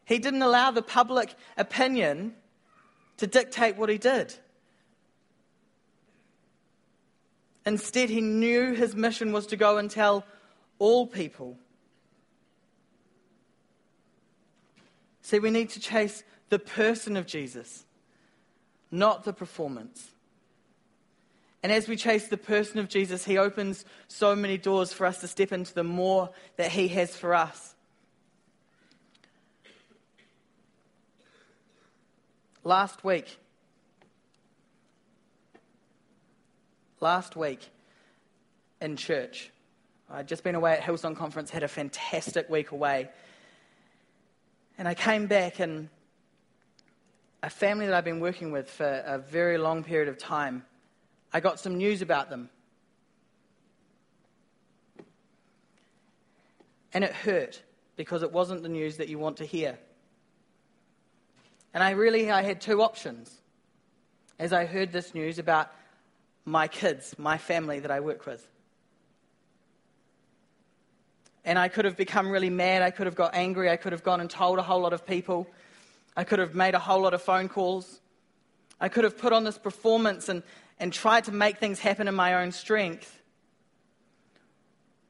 He 0.06 0.20
didn't 0.20 0.42
allow 0.42 0.72
the 0.72 0.82
public 0.82 1.36
opinion 1.58 2.36
to 3.18 3.28
dictate 3.28 3.78
what 3.78 3.90
he 3.90 3.98
did. 3.98 4.34
Instead, 7.66 8.10
he 8.10 8.22
knew 8.22 8.74
his 8.74 8.96
mission 8.96 9.32
was 9.32 9.48
to 9.48 9.56
go 9.56 9.78
and 9.78 9.90
tell 9.90 10.26
all 10.78 11.08
people 11.08 11.58
See, 15.26 15.40
we 15.40 15.50
need 15.50 15.72
to 15.72 15.80
chase 15.80 16.24
the 16.50 16.60
person 16.60 17.18
of 17.18 17.26
Jesus, 17.26 17.84
not 18.92 19.24
the 19.24 19.34
performance. 19.34 20.12
And 21.64 21.72
as 21.72 21.88
we 21.88 21.96
chase 21.96 22.28
the 22.28 22.38
person 22.38 22.78
of 22.78 22.88
Jesus, 22.90 23.26
he 23.26 23.40
opens 23.40 23.86
so 24.08 24.36
many 24.36 24.60
doors 24.60 24.94
for 24.94 25.08
us 25.08 25.22
to 25.22 25.28
step 25.28 25.52
into 25.52 25.74
the 25.74 25.84
more 25.84 26.30
that 26.58 26.70
he 26.70 26.90
has 26.90 27.16
for 27.16 27.34
us. 27.34 27.74
Last 32.64 33.04
week, 33.04 33.40
last 37.00 37.36
week 37.36 37.68
in 38.80 38.96
church, 38.96 39.50
I'd 40.08 40.28
just 40.28 40.44
been 40.44 40.54
away 40.54 40.74
at 40.74 40.82
Hillsong 40.82 41.18
Conference, 41.18 41.50
had 41.50 41.64
a 41.64 41.68
fantastic 41.68 42.48
week 42.48 42.70
away. 42.70 43.10
And 44.78 44.88
I 44.88 44.94
came 44.94 45.28
back, 45.28 45.60
and 45.60 45.90
a 47.42 47.50
family 47.50 47.86
that 47.86 47.96
I've 47.96 48.04
been 48.04 48.20
working 48.20 48.52
with 48.52 48.70
for 48.70 49.04
a 49.06 49.20
very 49.20 49.58
long 49.58 49.84
period 49.84 50.10
of 50.10 50.18
time, 50.18 50.66
I 51.32 51.40
got 51.40 51.60
some 51.60 51.78
news 51.78 52.02
about 52.02 52.30
them. 52.30 52.50
And 56.94 57.04
it 57.04 57.12
hurt 57.12 57.62
because 57.96 58.24
it 58.24 58.32
wasn't 58.32 58.64
the 58.64 58.70
news 58.70 58.98
that 58.98 59.10
you 59.10 59.20
want 59.20 59.38
to 59.38 59.46
hear. 59.46 59.78
And 61.74 61.84
I 61.84 61.92
really 61.92 62.32
I 62.32 62.42
had 62.42 62.62
two 62.62 62.82
options 62.82 63.42
as 64.40 64.54
I 64.54 64.66
heard 64.66 64.92
this 64.92 65.14
news 65.14 65.40
about 65.40 65.72
my 66.46 66.68
kids, 66.68 67.16
my 67.18 67.38
family 67.38 67.80
that 67.80 67.92
I 67.92 68.00
work 68.00 68.26
with 68.26 68.48
and 71.46 71.60
I 71.60 71.68
could 71.68 71.86
have 71.86 71.96
become 71.96 72.30
really 72.30 72.50
mad. 72.50 72.82
I 72.82 72.90
could 72.90 73.06
have 73.06 73.16
got 73.16 73.36
angry. 73.36 73.70
I 73.70 73.78
could 73.78 73.92
have 73.92 74.04
gone 74.04 74.20
and 74.20 74.30
told 74.30 74.58
a 74.58 74.64
whole 74.64 74.82
lot 74.82 74.94
of 74.94 75.06
people. 75.06 75.48
I 76.18 76.24
could 76.24 76.40
have 76.40 76.56
made 76.56 76.74
a 76.74 76.80
whole 76.80 77.02
lot 77.02 77.14
of 77.14 77.22
phone 77.22 77.48
calls. 77.50 78.02
I 78.82 78.90
could 78.90 79.04
have 79.04 79.18
put 79.18 79.32
on 79.32 79.44
this 79.44 79.58
performance 79.58 80.28
and, 80.28 80.42
and 80.80 80.92
tried 80.92 81.26
to 81.26 81.32
make 81.32 81.60
things 81.60 81.80
happen 81.80 82.08
in 82.08 82.16
my 82.16 82.34
own 82.42 82.52
strength. 82.52 83.22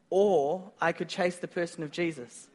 Or 0.09 0.71
I 0.81 0.91
could 0.91 1.07
chase 1.07 1.37
the 1.37 1.47
person 1.47 1.83
of 1.83 1.91
Jesus. 1.91 2.47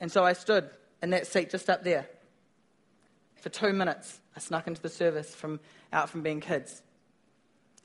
And 0.00 0.10
so 0.10 0.24
I 0.24 0.32
stood 0.34 0.70
in 1.02 1.10
that 1.10 1.26
seat 1.26 1.50
just 1.50 1.68
up 1.68 1.82
there 1.82 2.06
for 3.40 3.48
two 3.48 3.72
minutes. 3.72 4.20
I 4.36 4.40
snuck 4.40 4.66
into 4.68 4.80
the 4.80 4.88
service 4.88 5.34
from 5.34 5.58
out 5.92 6.08
from 6.08 6.22
being 6.22 6.40
kids. 6.40 6.82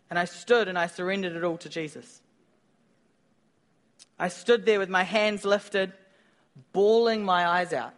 And 0.10 0.18
I 0.18 0.26
stood 0.26 0.68
and 0.68 0.78
I 0.78 0.88
surrendered 0.88 1.36
it 1.36 1.44
all 1.44 1.58
to 1.58 1.70
Jesus. 1.70 2.22
I 4.20 4.30
stood 4.30 4.66
there 4.66 4.80
with 4.80 4.90
my 4.90 5.04
hands 5.04 5.46
lifted, 5.46 5.94
bawling 6.74 7.24
my 7.24 7.48
eyes 7.48 7.74
out. 7.74 7.94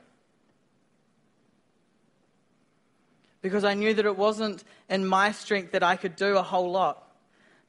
Because 3.42 3.64
I 3.64 3.74
knew 3.74 3.94
that 3.94 4.06
it 4.06 4.18
wasn't 4.18 4.64
in 4.90 5.06
my 5.06 5.32
strength 5.32 5.72
that 5.72 5.84
I 5.84 5.96
could 5.96 6.18
do 6.18 6.36
a 6.36 6.44
whole 6.44 6.72
lot. 6.72 7.10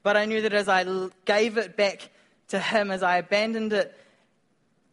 But 0.03 0.17
I 0.17 0.25
knew 0.25 0.43
that 0.43 0.53
as 0.53 0.69
I 0.69 0.85
gave 1.25 1.59
it 1.59 1.77
back 1.77 2.11
to 2.49 2.59
Him, 2.59 2.91
as 2.91 3.03
I 3.05 3.19
abandoned 3.19 3.73
it 3.73 3.97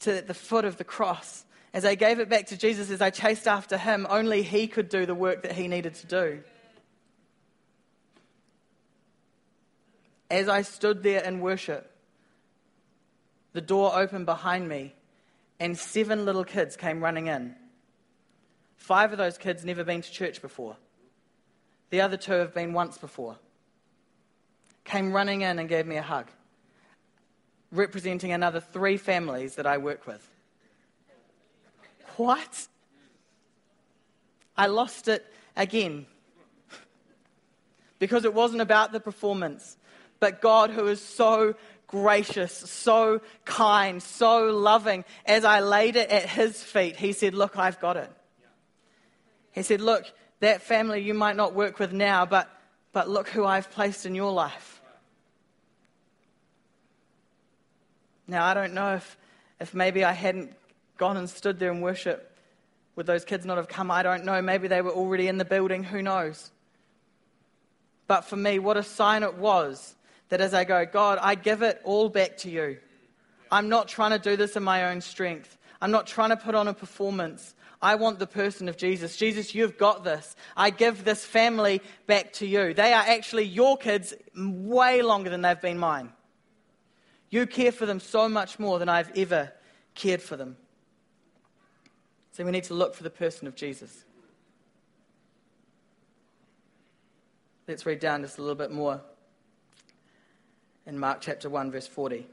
to 0.02 0.22
the 0.22 0.36
foot 0.36 0.66
of 0.66 0.78
the 0.78 0.84
cross, 0.84 1.46
as 1.74 1.84
I 1.84 1.96
gave 1.96 2.20
it 2.20 2.30
back 2.30 2.48
to 2.48 2.58
Jesus, 2.58 2.92
as 2.92 3.02
I 3.02 3.10
chased 3.10 3.48
after 3.48 3.78
Him, 3.78 4.06
only 4.10 4.44
He 4.44 4.68
could 4.68 4.90
do 4.90 5.08
the 5.08 5.16
work 5.16 5.42
that 5.44 5.54
He 5.54 5.68
needed 5.68 5.96
to 5.96 6.08
do. 6.08 6.44
As 10.30 10.48
I 10.48 10.62
stood 10.62 11.02
there 11.02 11.24
in 11.24 11.40
worship, 11.40 11.92
the 13.58 13.62
door 13.62 13.98
opened 13.98 14.28
behind 14.28 14.70
me, 14.70 14.94
and 15.60 15.76
seven 15.76 16.26
little 16.26 16.44
kids 16.44 16.76
came 16.76 17.04
running 17.04 17.26
in. 17.26 17.56
Five 18.76 19.12
of 19.12 19.18
those 19.18 19.40
kids 19.40 19.66
never 19.66 19.84
been 19.84 20.04
to 20.04 20.12
church 20.12 20.44
before. 20.44 20.78
The 21.90 22.02
other 22.02 22.18
two 22.18 22.34
have 22.34 22.54
been 22.54 22.74
once 22.74 23.00
before. 23.00 23.36
Came 24.84 25.12
running 25.12 25.42
in 25.42 25.58
and 25.58 25.68
gave 25.68 25.88
me 25.88 25.96
a 25.96 26.04
hug, 26.04 26.28
representing 27.72 28.32
another 28.32 28.60
three 28.60 28.96
families 28.96 29.56
that 29.56 29.66
I 29.66 29.80
work 29.80 30.06
with. 30.06 30.30
What? 32.18 32.68
I 34.56 34.68
lost 34.68 35.08
it 35.08 35.26
again. 35.56 36.06
because 37.98 38.24
it 38.24 38.36
wasn't 38.36 38.62
about 38.62 38.92
the 38.92 39.00
performance, 39.00 39.78
but 40.20 40.42
God, 40.42 40.70
who 40.70 40.86
is 40.86 41.02
so 41.02 41.56
gracious, 41.88 42.51
so 42.53 43.22
kind, 43.46 44.03
so 44.03 44.46
loving. 44.46 45.06
As 45.25 45.46
I 45.46 45.62
laid 45.62 45.96
it 45.96 46.10
at 46.10 46.29
his 46.29 46.62
feet, 46.62 46.98
he 46.98 47.13
said, 47.13 47.34
Look, 47.34 47.58
I've 47.58 47.79
got 47.79 47.98
it. 47.98 48.12
He 49.53 49.63
said, 49.63 49.82
Look, 49.82 50.06
that 50.41 50.62
family 50.62 51.01
you 51.01 51.13
might 51.13 51.36
not 51.36 51.56
work 51.56 51.79
with 51.79 51.94
now, 51.94 52.25
but, 52.25 52.50
but 52.91 53.10
look 53.10 53.29
who 53.29 53.46
I've 53.46 53.72
placed 53.72 54.06
in 54.06 54.13
your 54.13 54.32
life. 54.32 54.82
Now, 58.27 58.46
I 58.46 58.53
don't 58.53 58.74
know 58.74 58.96
if, 58.96 59.17
if 59.60 59.74
maybe 59.74 60.03
I 60.03 60.12
hadn't 60.12 60.53
gone 60.98 61.15
and 61.15 61.29
stood 61.29 61.60
there 61.60 61.72
and 61.72 61.82
worship, 61.82 62.36
would 62.96 63.06
those 63.06 63.24
kids 63.24 63.46
not 63.46 63.58
have 63.58 63.70
come? 63.70 63.89
I 63.89 64.03
don't 64.03 64.25
know. 64.25 64.41
Maybe 64.41 64.67
they 64.67 64.82
were 64.82 64.91
already 64.91 65.27
in 65.27 65.38
the 65.38 65.46
building. 65.46 65.84
Who 65.84 66.01
knows? 66.01 66.51
But 68.08 68.22
for 68.22 68.36
me, 68.36 68.60
what 68.60 68.75
a 68.75 68.84
sign 68.84 69.24
it 69.24 69.36
was 69.36 69.96
that 70.29 70.41
as 70.41 70.53
I 70.53 70.63
go, 70.63 70.86
God, 70.86 71.19
I 71.22 71.36
give 71.36 71.62
it 71.62 71.81
all 71.84 72.10
back 72.10 72.38
to 72.38 72.50
you. 72.50 72.77
I'm 73.51 73.69
not 73.69 73.88
trying 73.88 74.12
to 74.12 74.19
do 74.19 74.36
this 74.36 74.55
in 74.55 74.63
my 74.63 74.89
own 74.91 75.01
strength. 75.01 75.57
I'm 75.81 75.91
not 75.91 76.07
trying 76.07 76.29
to 76.29 76.38
put 76.38 76.55
on 76.55 76.67
a 76.67 76.74
performance. 76.74 77.55
I 77.81 77.96
want 77.96 78.19
the 78.19 78.27
person 78.27 78.67
of 78.67 78.77
Jesus. 78.77 79.15
Jesus, 79.15 79.53
you've 79.53 79.77
got 79.77 80.03
this. 80.03 80.36
I 80.55 80.72
give 80.72 81.03
this 81.03 81.24
family 81.24 81.81
back 82.07 82.34
to 82.34 82.48
you. 82.48 82.74
They 82.74 82.91
are 82.93 83.03
actually 83.07 83.43
your 83.43 83.77
kids 83.77 84.13
way 84.36 85.01
longer 85.01 85.29
than 85.29 85.41
they've 85.41 85.62
been 85.62 85.77
mine. 85.77 86.12
You 87.29 87.46
care 87.46 87.72
for 87.72 87.86
them 87.86 88.00
so 88.00 88.27
much 88.27 88.57
more 88.57 88.79
than 88.79 88.89
I've 88.89 89.12
ever 89.15 89.51
cared 89.93 90.22
for 90.22 90.36
them. 90.36 90.57
So 92.31 92.43
we 92.43 92.51
need 92.51 92.65
to 92.65 92.74
look 92.74 92.96
for 92.96 93.03
the 93.03 93.10
person 93.10 93.48
of 93.48 93.55
Jesus. 93.55 94.03
Let's 97.67 97.86
read 97.86 98.00
down 98.00 98.22
just 98.22 98.38
a 98.38 98.41
little 98.41 98.55
bit 98.55 98.72
more 98.72 99.01
in 100.88 100.98
Mark 100.98 101.20
chapter 101.22 101.50
1, 101.50 101.70
verse 101.70 101.86
40. 101.86 102.25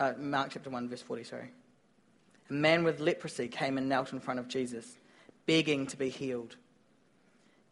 Uh, 0.00 0.14
Mark 0.18 0.50
chapter 0.52 0.70
1, 0.70 0.88
verse 0.88 1.02
40, 1.02 1.24
sorry. 1.24 1.50
A 2.48 2.52
man 2.52 2.82
with 2.82 2.98
leprosy 2.98 3.46
came 3.46 3.78
and 3.78 3.88
knelt 3.88 4.12
in 4.12 4.18
front 4.18 4.40
of 4.40 4.48
Jesus, 4.48 4.96
begging 5.46 5.86
to 5.86 5.96
be 5.96 6.08
healed. 6.08 6.56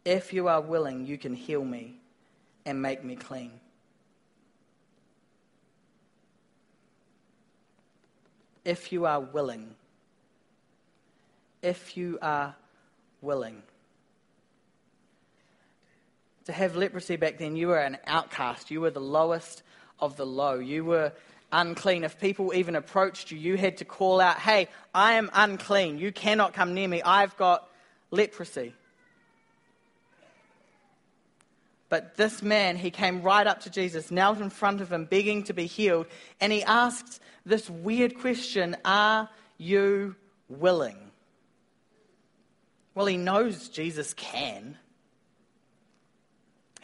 If 0.05 0.33
you 0.33 0.47
are 0.49 0.61
willing, 0.61 1.07
you 1.07 1.19
can 1.19 1.35
heal 1.35 1.65
me 1.65 1.95
and 2.67 2.81
make 2.81 3.03
me 3.03 3.17
clean. 3.17 3.53
If 8.65 8.93
you 8.93 9.07
are 9.07 9.21
willing. 9.21 9.75
If 11.63 11.97
you 11.97 12.19
are 12.21 12.55
willing 13.23 13.63
to 16.49 16.53
have 16.55 16.77
leprosy 16.77 17.17
back 17.17 17.37
then, 17.37 17.57
you 17.57 17.69
were 17.69 17.79
an 17.79 17.99
outcast. 18.07 18.71
You 18.71 18.81
were 18.81 18.91
the 18.91 19.03
lowest 19.03 19.63
of 20.01 20.17
the 20.17 20.25
low. 20.25 20.55
You 20.55 20.83
were 20.83 21.13
unclean. 21.53 22.05
If 22.05 22.19
people 22.19 22.55
even 22.55 22.75
approached 22.75 23.31
you, 23.31 23.37
you 23.37 23.59
had 23.59 23.77
to 23.77 23.85
call 23.85 24.19
out, 24.19 24.39
Hey, 24.39 24.69
I 24.95 25.13
am 25.13 25.29
unclean. 25.35 25.99
You 25.99 26.11
cannot 26.11 26.55
come 26.55 26.73
near 26.73 26.89
me. 26.89 27.03
I've 27.03 27.37
got 27.37 27.69
leprosy. 28.11 28.73
But 31.91 32.17
this 32.17 32.41
man, 32.41 32.77
he 32.77 32.91
came 32.91 33.21
right 33.21 33.47
up 33.47 33.61
to 33.61 33.71
Jesus, 33.71 34.11
knelt 34.11 34.41
in 34.41 34.49
front 34.49 34.81
of 34.81 34.91
him, 34.91 35.05
begging 35.05 35.45
to 35.45 35.53
be 35.53 35.67
healed, 35.67 36.07
and 36.41 36.51
he 36.51 36.63
asked 36.63 37.21
this 37.45 37.69
weird 37.69 38.19
question 38.21 38.75
Are 38.87 39.29
you 39.59 40.17
willing? 40.49 40.97
Well, 42.95 43.05
he 43.05 43.19
knows 43.19 43.69
Jesus 43.69 44.15
can. 44.15 44.79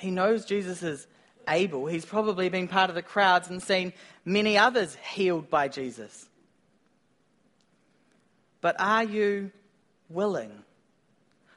He 0.05 0.11
knows 0.11 0.45
Jesus 0.45 0.83
is 0.83 1.07
able. 1.49 1.87
He's 1.87 2.05
probably 2.05 2.51
been 2.51 2.69
part 2.69 2.91
of 2.91 2.95
the 2.95 3.03
crowds 3.03 3.49
and 3.49 3.63
seen 3.63 3.95
many 4.25 4.59
others 4.59 4.97
healed 4.97 5.49
by 5.49 5.69
Jesus. 5.69 6.29
But 8.61 8.77
are 8.79 9.05
you 9.05 9.51
willing? 10.11 10.53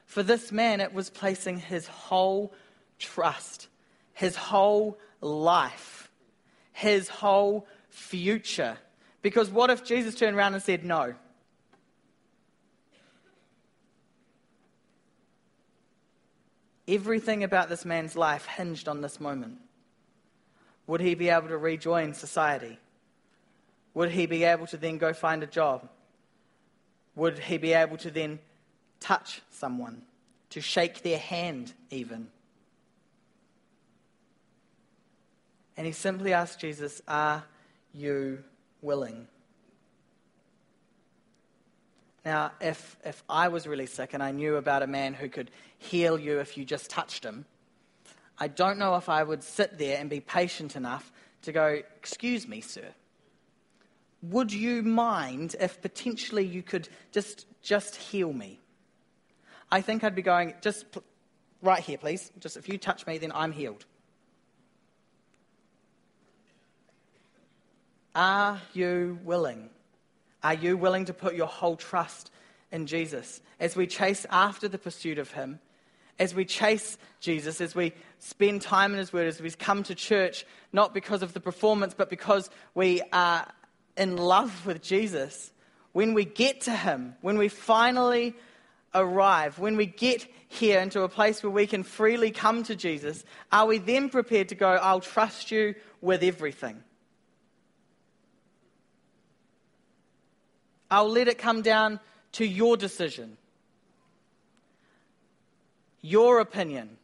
For 0.06 0.22
this 0.22 0.50
man, 0.50 0.80
it 0.80 0.94
was 0.94 1.10
placing 1.10 1.58
his 1.58 1.86
whole 1.86 2.54
trust, 2.98 3.68
his 4.14 4.34
whole 4.34 4.98
life, 5.20 6.10
his 6.72 7.08
whole 7.08 7.66
future. 7.90 8.78
Because 9.20 9.50
what 9.50 9.68
if 9.68 9.84
Jesus 9.84 10.14
turned 10.14 10.36
around 10.36 10.54
and 10.54 10.62
said 10.62 10.84
no? 10.84 11.14
Everything 16.88 17.44
about 17.44 17.68
this 17.68 17.84
man's 17.84 18.16
life 18.16 18.46
hinged 18.46 18.88
on 18.88 19.02
this 19.02 19.20
moment. 19.20 19.58
Would 20.86 21.02
he 21.02 21.14
be 21.14 21.28
able 21.28 21.48
to 21.48 21.58
rejoin 21.58 22.14
society? 22.14 22.78
Would 23.92 24.10
he 24.10 24.24
be 24.24 24.44
able 24.44 24.66
to 24.68 24.78
then 24.78 24.96
go 24.96 25.12
find 25.12 25.42
a 25.42 25.46
job? 25.46 25.86
Would 27.14 27.38
he 27.38 27.58
be 27.58 27.74
able 27.74 27.98
to 27.98 28.10
then 28.10 28.38
touch 29.00 29.42
someone, 29.50 30.02
to 30.50 30.62
shake 30.62 31.02
their 31.02 31.18
hand 31.18 31.74
even? 31.90 32.28
And 35.76 35.86
he 35.86 35.92
simply 35.92 36.32
asked 36.32 36.58
Jesus, 36.58 37.02
Are 37.06 37.44
you 37.92 38.42
willing? 38.80 39.28
Now, 42.28 42.52
if, 42.60 42.98
if 43.06 43.24
I 43.26 43.48
was 43.48 43.66
really 43.66 43.86
sick 43.86 44.12
and 44.12 44.22
I 44.22 44.32
knew 44.32 44.56
about 44.56 44.82
a 44.82 44.86
man 44.86 45.14
who 45.14 45.30
could 45.30 45.50
heal 45.78 46.18
you 46.18 46.40
if 46.40 46.58
you 46.58 46.64
just 46.66 46.90
touched 46.90 47.24
him, 47.24 47.46
I 48.38 48.48
don't 48.48 48.78
know 48.78 48.96
if 48.96 49.08
I 49.08 49.22
would 49.22 49.42
sit 49.42 49.78
there 49.78 49.96
and 49.96 50.10
be 50.10 50.20
patient 50.20 50.76
enough 50.76 51.10
to 51.40 51.52
go, 51.52 51.80
Excuse 51.96 52.46
me, 52.46 52.60
sir. 52.60 52.84
Would 54.20 54.52
you 54.52 54.82
mind 54.82 55.56
if 55.58 55.80
potentially 55.80 56.44
you 56.44 56.62
could 56.62 56.90
just, 57.12 57.46
just 57.62 57.96
heal 57.96 58.30
me? 58.30 58.60
I 59.72 59.80
think 59.80 60.04
I'd 60.04 60.14
be 60.14 60.20
going, 60.20 60.52
Just 60.60 60.84
right 61.62 61.82
here, 61.82 61.96
please. 61.96 62.30
Just 62.40 62.58
if 62.58 62.68
you 62.68 62.76
touch 62.76 63.06
me, 63.06 63.16
then 63.16 63.32
I'm 63.34 63.52
healed. 63.52 63.86
Are 68.14 68.60
you 68.74 69.18
willing? 69.24 69.70
Are 70.42 70.54
you 70.54 70.76
willing 70.76 71.06
to 71.06 71.14
put 71.14 71.34
your 71.34 71.46
whole 71.46 71.76
trust 71.76 72.30
in 72.70 72.86
Jesus? 72.86 73.40
As 73.58 73.76
we 73.76 73.86
chase 73.86 74.26
after 74.30 74.68
the 74.68 74.78
pursuit 74.78 75.18
of 75.18 75.32
Him, 75.32 75.58
as 76.18 76.34
we 76.34 76.44
chase 76.44 76.98
Jesus, 77.20 77.60
as 77.60 77.74
we 77.74 77.92
spend 78.18 78.62
time 78.62 78.92
in 78.92 78.98
His 78.98 79.12
Word, 79.12 79.26
as 79.26 79.40
we 79.40 79.50
come 79.50 79.82
to 79.84 79.94
church, 79.94 80.44
not 80.72 80.94
because 80.94 81.22
of 81.22 81.32
the 81.32 81.40
performance, 81.40 81.94
but 81.94 82.10
because 82.10 82.50
we 82.74 83.02
are 83.12 83.46
in 83.96 84.16
love 84.16 84.66
with 84.66 84.82
Jesus, 84.82 85.52
when 85.92 86.14
we 86.14 86.24
get 86.24 86.62
to 86.62 86.72
Him, 86.72 87.14
when 87.20 87.38
we 87.38 87.48
finally 87.48 88.34
arrive, 88.94 89.58
when 89.58 89.76
we 89.76 89.86
get 89.86 90.26
here 90.48 90.80
into 90.80 91.02
a 91.02 91.08
place 91.08 91.42
where 91.42 91.50
we 91.50 91.66
can 91.66 91.82
freely 91.82 92.30
come 92.30 92.62
to 92.64 92.74
Jesus, 92.74 93.24
are 93.52 93.66
we 93.66 93.78
then 93.78 94.08
prepared 94.08 94.48
to 94.48 94.54
go, 94.54 94.70
I'll 94.70 95.00
trust 95.00 95.50
you 95.50 95.74
with 96.00 96.22
everything? 96.22 96.82
I'll 100.90 101.10
let 101.10 101.28
it 101.28 101.38
come 101.38 101.62
down 101.62 102.00
to 102.32 102.44
your 102.44 102.76
decision, 102.76 103.36
your 106.00 106.40
opinion. 106.40 106.96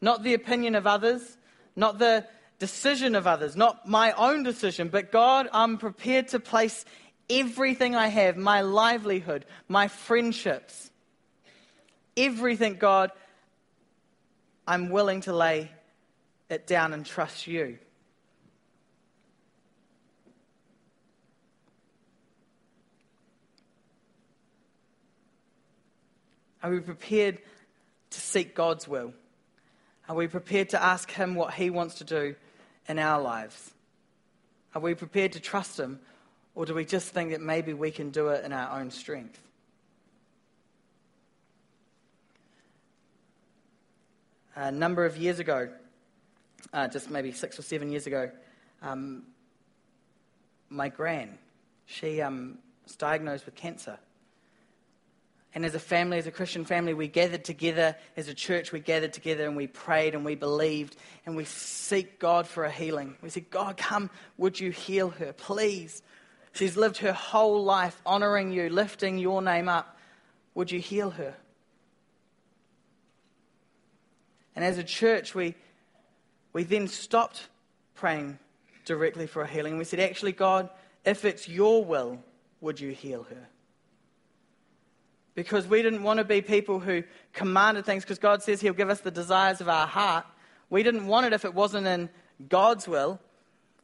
Not 0.00 0.22
the 0.22 0.34
opinion 0.34 0.74
of 0.74 0.86
others, 0.86 1.36
not 1.76 1.98
the 1.98 2.26
decision 2.58 3.14
of 3.14 3.26
others, 3.26 3.56
not 3.56 3.88
my 3.88 4.12
own 4.12 4.42
decision, 4.42 4.88
but 4.88 5.10
God, 5.10 5.48
I'm 5.52 5.78
prepared 5.78 6.28
to 6.28 6.40
place 6.40 6.84
everything 7.28 7.94
I 7.94 8.08
have 8.08 8.36
my 8.36 8.60
livelihood, 8.60 9.44
my 9.68 9.88
friendships, 9.88 10.90
everything, 12.16 12.76
God, 12.76 13.10
I'm 14.66 14.90
willing 14.90 15.22
to 15.22 15.32
lay 15.32 15.70
it 16.48 16.66
down 16.66 16.92
and 16.92 17.04
trust 17.04 17.46
you. 17.46 17.78
Are 26.64 26.70
we 26.70 26.80
prepared 26.80 27.42
to 28.08 28.20
seek 28.20 28.54
God's 28.54 28.88
will? 28.88 29.12
Are 30.08 30.16
we 30.16 30.28
prepared 30.28 30.70
to 30.70 30.82
ask 30.82 31.10
Him 31.10 31.34
what 31.34 31.52
He 31.52 31.68
wants 31.68 31.96
to 31.96 32.04
do 32.04 32.36
in 32.88 32.98
our 32.98 33.20
lives? 33.20 33.74
Are 34.74 34.80
we 34.80 34.94
prepared 34.94 35.32
to 35.32 35.40
trust 35.40 35.78
Him, 35.78 36.00
or 36.54 36.64
do 36.64 36.72
we 36.72 36.86
just 36.86 37.10
think 37.10 37.32
that 37.32 37.42
maybe 37.42 37.74
we 37.74 37.90
can 37.90 38.08
do 38.08 38.28
it 38.28 38.46
in 38.46 38.52
our 38.54 38.80
own 38.80 38.90
strength? 38.90 39.38
A 44.56 44.72
number 44.72 45.04
of 45.04 45.18
years 45.18 45.40
ago, 45.40 45.68
uh, 46.72 46.88
just 46.88 47.10
maybe 47.10 47.30
six 47.30 47.58
or 47.58 47.62
seven 47.62 47.90
years 47.90 48.06
ago, 48.06 48.30
um, 48.80 49.24
my 50.70 50.88
gran, 50.88 51.36
she 51.84 52.22
um, 52.22 52.56
was 52.84 52.96
diagnosed 52.96 53.44
with 53.44 53.54
cancer. 53.54 53.98
And 55.54 55.64
as 55.64 55.74
a 55.76 55.80
family, 55.80 56.18
as 56.18 56.26
a 56.26 56.32
Christian 56.32 56.64
family, 56.64 56.94
we 56.94 57.06
gathered 57.06 57.44
together. 57.44 57.94
As 58.16 58.26
a 58.26 58.34
church, 58.34 58.72
we 58.72 58.80
gathered 58.80 59.12
together 59.12 59.46
and 59.46 59.56
we 59.56 59.68
prayed 59.68 60.14
and 60.14 60.24
we 60.24 60.34
believed 60.34 60.96
and 61.26 61.36
we 61.36 61.44
seek 61.44 62.18
God 62.18 62.48
for 62.48 62.64
a 62.64 62.70
healing. 62.70 63.16
We 63.22 63.30
said, 63.30 63.50
God, 63.50 63.76
come, 63.76 64.10
would 64.36 64.58
you 64.58 64.72
heal 64.72 65.10
her, 65.10 65.32
please? 65.32 66.02
She's 66.52 66.76
lived 66.76 66.98
her 66.98 67.12
whole 67.12 67.62
life 67.62 68.00
honoring 68.04 68.50
you, 68.50 68.68
lifting 68.68 69.16
your 69.16 69.42
name 69.42 69.68
up. 69.68 69.96
would 70.54 70.72
you 70.72 70.80
heal 70.80 71.10
her? 71.10 71.34
And 74.56 74.64
as 74.64 74.78
a 74.78 74.84
church, 74.84 75.34
we, 75.34 75.54
we 76.52 76.64
then 76.64 76.88
stopped 76.88 77.48
praying 77.94 78.38
directly 78.84 79.26
for 79.26 79.42
a 79.42 79.46
healing. 79.46 79.78
We 79.78 79.84
said, 79.84 80.00
actually, 80.00 80.32
God, 80.32 80.68
if 81.04 81.24
it's 81.24 81.48
your 81.48 81.84
will, 81.84 82.18
would 82.60 82.80
you 82.80 82.90
heal 82.90 83.24
her? 83.24 83.48
Because 85.34 85.66
we 85.66 85.82
didn't 85.82 86.02
want 86.02 86.18
to 86.18 86.24
be 86.24 86.40
people 86.40 86.78
who 86.78 87.02
commanded 87.32 87.84
things, 87.84 88.04
because 88.04 88.18
God 88.18 88.42
says 88.42 88.60
He'll 88.60 88.72
give 88.72 88.90
us 88.90 89.00
the 89.00 89.10
desires 89.10 89.60
of 89.60 89.68
our 89.68 89.86
heart. 89.86 90.24
We 90.70 90.82
didn't 90.82 91.06
want 91.06 91.26
it 91.26 91.32
if 91.32 91.44
it 91.44 91.54
wasn't 91.54 91.86
in 91.86 92.08
God's 92.48 92.86
will. 92.86 93.20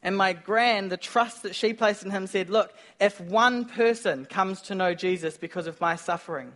And 0.02 0.16
my 0.16 0.32
grand, 0.32 0.90
the 0.90 0.96
trust 0.96 1.42
that 1.42 1.54
she 1.54 1.74
placed 1.74 2.04
in 2.04 2.10
him, 2.10 2.26
said, 2.26 2.48
Look, 2.48 2.72
if 2.98 3.20
one 3.20 3.66
person 3.66 4.24
comes 4.24 4.62
to 4.62 4.74
know 4.74 4.94
Jesus 4.94 5.36
because 5.36 5.66
of 5.66 5.80
my 5.80 5.96
suffering, 5.96 6.52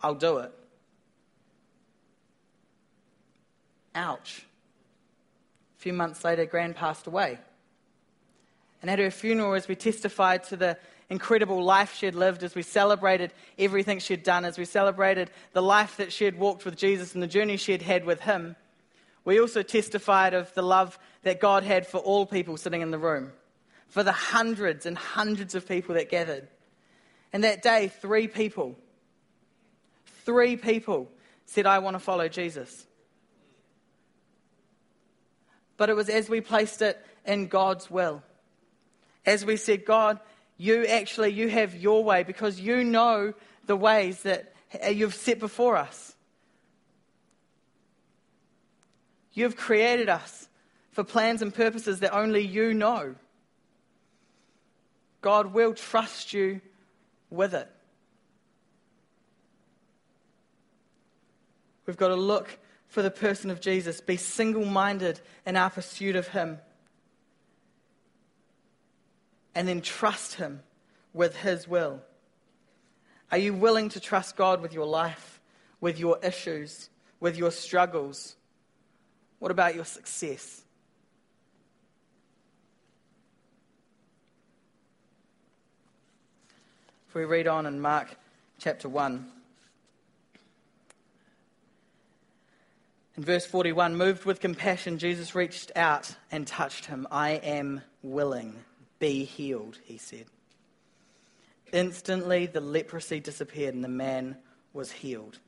I'll 0.00 0.14
do 0.14 0.38
it. 0.38 0.52
Ouch. 3.94 4.46
A 5.76 5.80
few 5.80 5.92
months 5.92 6.24
later, 6.24 6.46
Gran 6.46 6.72
passed 6.72 7.06
away. 7.06 7.38
And 8.80 8.90
at 8.90 8.98
her 8.98 9.10
funeral, 9.10 9.54
as 9.54 9.68
we 9.68 9.74
testified 9.74 10.44
to 10.44 10.56
the 10.56 10.78
incredible 11.10 11.62
life 11.62 11.94
she 11.94 12.06
had 12.06 12.14
lived, 12.14 12.42
as 12.42 12.54
we 12.54 12.62
celebrated 12.62 13.32
everything 13.58 13.98
she 13.98 14.12
had 14.12 14.22
done, 14.22 14.44
as 14.44 14.58
we 14.58 14.64
celebrated 14.64 15.30
the 15.52 15.62
life 15.62 15.96
that 15.96 16.12
she 16.12 16.24
had 16.24 16.38
walked 16.38 16.64
with 16.64 16.76
Jesus 16.76 17.14
and 17.14 17.22
the 17.22 17.26
journey 17.26 17.56
she 17.56 17.72
had 17.72 17.82
had 17.82 18.04
with 18.04 18.20
him, 18.20 18.56
we 19.24 19.40
also 19.40 19.62
testified 19.62 20.34
of 20.34 20.52
the 20.54 20.62
love 20.62 20.98
that 21.22 21.40
God 21.40 21.62
had 21.62 21.86
for 21.86 21.98
all 21.98 22.26
people 22.26 22.56
sitting 22.56 22.82
in 22.82 22.90
the 22.90 22.98
room, 22.98 23.32
for 23.88 24.02
the 24.02 24.12
hundreds 24.12 24.86
and 24.86 24.96
hundreds 24.96 25.54
of 25.54 25.66
people 25.66 25.94
that 25.94 26.10
gathered. 26.10 26.48
And 27.32 27.44
that 27.44 27.62
day, 27.62 27.88
three 27.88 28.28
people, 28.28 28.76
three 30.24 30.56
people 30.56 31.10
said, 31.44 31.66
I 31.66 31.78
want 31.78 31.94
to 31.94 31.98
follow 31.98 32.28
Jesus. 32.28 32.86
But 35.76 35.90
it 35.90 35.96
was 35.96 36.08
as 36.08 36.28
we 36.28 36.40
placed 36.40 36.82
it 36.82 37.02
in 37.24 37.48
God's 37.48 37.90
will. 37.90 38.22
As 39.24 39.44
we 39.44 39.56
said, 39.56 39.84
God, 39.84 40.20
you 40.58 40.84
actually, 40.86 41.30
you 41.30 41.48
have 41.48 41.74
your 41.76 42.04
way 42.04 42.24
because 42.24 42.60
you 42.60 42.84
know 42.84 43.32
the 43.66 43.76
ways 43.76 44.22
that 44.22 44.52
you've 44.90 45.14
set 45.14 45.38
before 45.38 45.76
us. 45.76 46.14
You've 49.32 49.56
created 49.56 50.08
us 50.08 50.48
for 50.90 51.04
plans 51.04 51.42
and 51.42 51.54
purposes 51.54 52.00
that 52.00 52.12
only 52.12 52.44
you 52.44 52.74
know. 52.74 53.14
God 55.20 55.54
will 55.54 55.74
trust 55.74 56.32
you 56.32 56.60
with 57.30 57.54
it. 57.54 57.70
We've 61.86 61.96
got 61.96 62.08
to 62.08 62.16
look 62.16 62.58
for 62.88 63.00
the 63.02 63.10
person 63.10 63.50
of 63.50 63.60
Jesus, 63.60 64.00
be 64.00 64.16
single 64.16 64.64
minded 64.64 65.20
in 65.46 65.56
our 65.56 65.70
pursuit 65.70 66.16
of 66.16 66.28
Him, 66.28 66.58
and 69.58 69.66
then 69.66 69.80
trust 69.80 70.34
Him 70.34 70.60
with 71.12 71.34
His 71.34 71.66
will. 71.66 72.00
Are 73.32 73.38
you 73.38 73.52
willing 73.52 73.88
to 73.88 73.98
trust 73.98 74.36
God 74.36 74.62
with 74.62 74.72
your 74.72 74.86
life, 74.86 75.40
with 75.80 75.98
your 75.98 76.16
issues, 76.22 76.90
with 77.18 77.36
your 77.36 77.50
struggles? 77.50 78.36
What 79.40 79.50
about 79.50 79.74
your 79.74 79.84
success? 79.84 80.62
If 87.08 87.16
we 87.16 87.24
read 87.24 87.48
on 87.48 87.66
in 87.66 87.80
Mark 87.80 88.16
chapter 88.60 88.88
1, 88.88 89.26
in 93.16 93.24
verse 93.24 93.44
41, 93.44 93.96
moved 93.96 94.24
with 94.24 94.38
compassion, 94.38 94.98
Jesus 94.98 95.34
reached 95.34 95.72
out 95.74 96.14
and 96.30 96.46
touched 96.46 96.84
him. 96.86 97.08
I 97.10 97.30
am 97.30 97.82
willing. 98.04 98.54
Be 98.98 99.24
healed, 99.24 99.78
he 99.84 99.98
said. 99.98 100.26
Instantly, 101.72 102.46
the 102.46 102.60
leprosy 102.60 103.20
disappeared 103.20 103.74
and 103.74 103.84
the 103.84 103.88
man 103.88 104.36
was 104.72 104.90
healed. 104.90 105.38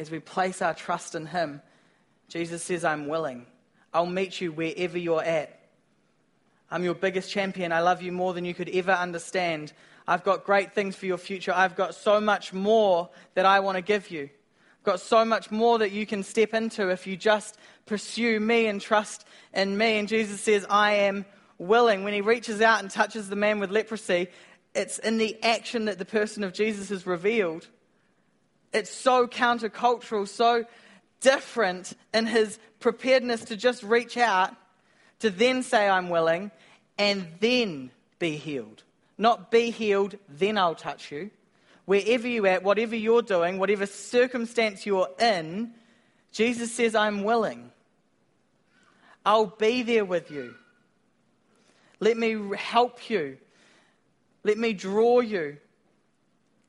as 0.00 0.10
we 0.10 0.18
place 0.18 0.62
our 0.62 0.72
trust 0.72 1.14
in 1.14 1.26
Him, 1.26 1.60
Jesus 2.26 2.62
says, 2.62 2.84
I'm 2.86 3.06
willing. 3.06 3.44
I'll 3.92 4.06
meet 4.06 4.40
you 4.40 4.50
wherever 4.50 4.96
you're 4.96 5.22
at. 5.22 5.60
I'm 6.70 6.84
your 6.84 6.94
biggest 6.94 7.30
champion. 7.30 7.70
I 7.70 7.80
love 7.80 8.00
you 8.00 8.10
more 8.10 8.32
than 8.32 8.46
you 8.46 8.54
could 8.54 8.70
ever 8.70 8.92
understand. 8.92 9.74
I've 10.08 10.24
got 10.24 10.44
great 10.44 10.72
things 10.72 10.96
for 10.96 11.04
your 11.04 11.18
future. 11.18 11.52
I've 11.54 11.76
got 11.76 11.94
so 11.94 12.18
much 12.18 12.54
more 12.54 13.10
that 13.34 13.44
I 13.44 13.60
want 13.60 13.76
to 13.76 13.82
give 13.82 14.10
you. 14.10 14.30
I've 14.80 14.84
got 14.84 15.00
so 15.00 15.26
much 15.26 15.50
more 15.50 15.78
that 15.80 15.92
you 15.92 16.06
can 16.06 16.22
step 16.22 16.54
into 16.54 16.88
if 16.88 17.06
you 17.06 17.14
just 17.14 17.58
pursue 17.84 18.40
me 18.40 18.66
and 18.66 18.80
trust 18.80 19.26
in 19.52 19.76
me. 19.76 19.98
And 19.98 20.08
Jesus 20.08 20.40
says, 20.40 20.64
I 20.70 20.92
am 20.92 21.26
willing. 21.58 22.02
When 22.02 22.14
he 22.14 22.22
reaches 22.22 22.62
out 22.62 22.80
and 22.80 22.90
touches 22.90 23.28
the 23.28 23.36
man 23.36 23.60
with 23.60 23.70
leprosy, 23.70 24.28
it's 24.74 24.98
in 24.98 25.18
the 25.18 25.36
action 25.42 25.84
that 25.84 25.98
the 25.98 26.06
person 26.06 26.44
of 26.44 26.54
Jesus 26.54 26.90
is 26.90 27.06
revealed. 27.06 27.68
It's 28.72 28.90
so 28.90 29.26
countercultural, 29.26 30.26
so 30.26 30.64
different 31.20 31.92
in 32.14 32.24
his 32.24 32.58
preparedness 32.78 33.44
to 33.46 33.56
just 33.56 33.82
reach 33.82 34.16
out, 34.16 34.56
to 35.18 35.28
then 35.28 35.62
say, 35.62 35.90
I'm 35.90 36.08
willing, 36.08 36.50
and 36.96 37.26
then 37.40 37.90
be 38.18 38.36
healed. 38.36 38.82
Not 39.18 39.50
be 39.50 39.70
healed, 39.70 40.16
then 40.26 40.56
I'll 40.56 40.74
touch 40.74 41.12
you. 41.12 41.30
Wherever 41.90 42.28
you're 42.28 42.46
at, 42.46 42.62
whatever 42.62 42.94
you're 42.94 43.20
doing, 43.20 43.58
whatever 43.58 43.84
circumstance 43.84 44.86
you're 44.86 45.08
in, 45.18 45.72
Jesus 46.30 46.72
says, 46.72 46.94
I'm 46.94 47.24
willing. 47.24 47.72
I'll 49.26 49.46
be 49.46 49.82
there 49.82 50.04
with 50.04 50.30
you. 50.30 50.54
Let 51.98 52.16
me 52.16 52.40
help 52.56 53.10
you. 53.10 53.38
Let 54.44 54.56
me 54.56 54.72
draw 54.72 55.18
you. 55.18 55.56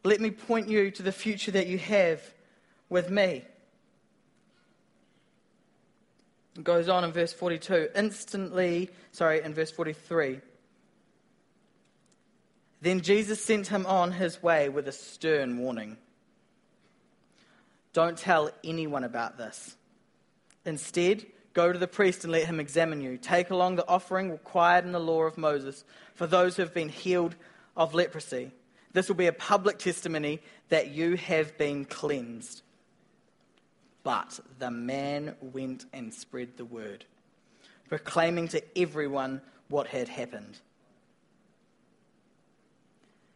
Let 0.04 0.22
me 0.22 0.32
point 0.32 0.70
you 0.70 0.90
to 0.90 1.04
the 1.04 1.12
future 1.12 1.52
that 1.52 1.68
you 1.68 1.78
have 1.78 2.20
with 2.90 3.12
me. 3.12 3.44
It 6.58 6.64
goes 6.64 6.90
on 6.90 7.04
in 7.04 7.12
verse 7.12 7.32
42. 7.32 7.90
Instantly, 7.96 8.90
sorry, 9.12 9.44
in 9.44 9.54
verse 9.54 9.70
43. 9.70 10.42
Then 12.82 13.02
Jesus 13.02 13.44
sent 13.44 13.67
him 13.67 13.86
on 13.86 14.12
his 14.12 14.41
way 14.41 14.70
with 14.70 14.88
a 14.88 14.91
stern 14.91 15.60
warning 15.60 15.98
Don't 17.94 18.17
tell 18.17 18.52
anyone 18.63 19.04
about 19.04 19.38
this. 19.38 19.76
Instead, 20.65 21.26
go 21.54 21.72
to 21.72 21.80
the 21.80 21.88
priest 21.88 22.24
and 22.24 22.32
let 22.32 22.46
him 22.46 22.60
examine 22.60 23.02
you. 23.02 23.17
Take 23.17 23.50
along 23.50 23.76
the 23.76 23.88
offering 23.88 24.32
required 24.32 24.86
in 24.86 24.91
the 24.91 25.00
law 25.00 25.24
of 25.24 25.38
Moses 25.38 25.84
for 26.15 26.28
those 26.28 26.56
who 26.56 26.62
have 26.62 26.74
been 26.74 26.89
healed 26.89 27.36
of 27.76 27.94
leprosy 27.94 28.52
this 28.94 29.08
will 29.08 29.15
be 29.15 29.28
a 29.28 29.34
public 29.34 29.80
testimony 29.80 30.41
that 30.70 30.91
you 30.91 31.15
have 31.15 31.58
been 31.58 31.86
cleansed. 31.86 32.62
But 34.04 34.39
the 34.60 34.72
man 34.72 35.36
went 35.41 35.86
and 35.94 36.13
spread 36.13 36.58
the 36.58 36.65
word, 36.65 37.06
proclaiming 37.88 38.48
to 38.50 38.63
everyone 38.78 39.41
what 39.70 39.88
had 39.88 40.08
happened. 40.08 40.60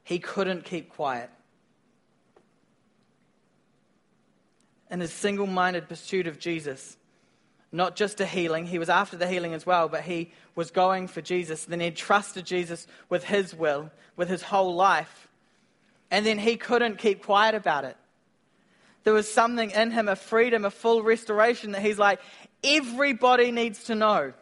He 0.06 0.20
couldn't 0.20 0.64
keep 0.64 0.90
quiet. 0.90 1.32
In 4.92 5.00
his 5.00 5.12
single 5.12 5.48
minded 5.48 5.90
pursuit 5.90 6.28
of 6.28 6.38
Jesus, 6.38 6.96
not 7.72 7.96
just 7.96 8.22
a 8.22 8.26
healing, 8.26 8.68
he 8.68 8.78
was 8.78 8.88
after 8.88 9.18
the 9.18 9.28
healing 9.28 9.56
as 9.56 9.66
well, 9.66 9.90
but 9.90 10.04
he 10.04 10.32
was 10.54 10.70
going 10.70 11.08
for 11.08 11.22
Jesus. 11.22 11.66
Then 11.66 11.80
he 11.80 11.90
trusted 11.90 12.46
Jesus 12.46 12.86
with 13.10 13.24
his 13.24 13.56
will, 13.56 13.90
with 14.16 14.30
his 14.30 14.44
whole 14.44 14.76
life. 14.76 15.28
And 16.12 16.24
then 16.24 16.38
he 16.38 16.56
couldn't 16.56 17.00
keep 17.00 17.24
quiet 17.24 17.56
about 17.56 17.84
it. 17.84 17.98
There 19.06 19.14
was 19.14 19.28
something 19.32 19.72
in 19.72 19.90
him, 19.90 20.08
a 20.08 20.16
freedom, 20.16 20.66
a 20.66 20.72
full 20.72 21.02
restoration 21.02 21.72
that 21.72 21.82
he's 21.82 21.98
like, 21.98 22.20
everybody 22.64 23.50
needs 23.50 23.86
to 23.86 23.96
know. 23.96 24.34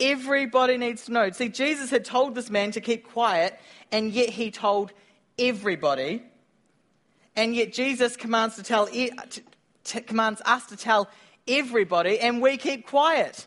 Everybody 0.00 0.76
needs 0.76 1.06
to 1.06 1.12
know. 1.12 1.30
See, 1.30 1.48
Jesus 1.48 1.90
had 1.90 2.04
told 2.04 2.34
this 2.34 2.50
man 2.50 2.70
to 2.72 2.80
keep 2.80 3.08
quiet, 3.08 3.58
and 3.90 4.12
yet 4.12 4.30
he 4.30 4.50
told 4.50 4.92
everybody. 5.38 6.22
And 7.34 7.54
yet 7.54 7.72
Jesus 7.72 8.16
commands 8.16 8.56
to 8.56 8.62
tell 8.62 8.88
commands 10.06 10.42
us 10.44 10.66
to 10.66 10.76
tell 10.76 11.08
everybody, 11.46 12.20
and 12.20 12.42
we 12.42 12.56
keep 12.56 12.86
quiet. 12.86 13.46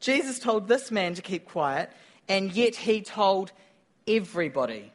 Jesus 0.00 0.38
told 0.38 0.68
this 0.68 0.92
man 0.92 1.14
to 1.14 1.22
keep 1.22 1.48
quiet, 1.48 1.90
and 2.28 2.52
yet 2.52 2.76
he 2.76 3.02
told 3.02 3.50
everybody. 4.06 4.92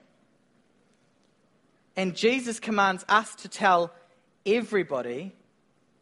And 1.98 2.16
Jesus 2.16 2.62
commands 2.62 3.04
us 3.10 3.36
to 3.36 3.50
tell 3.50 3.92
everybody, 4.46 5.34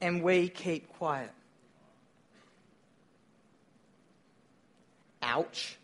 and 0.02 0.24
we 0.24 0.50
keep 0.50 0.92
quiet. 0.98 1.32
Ouch. 5.22 5.78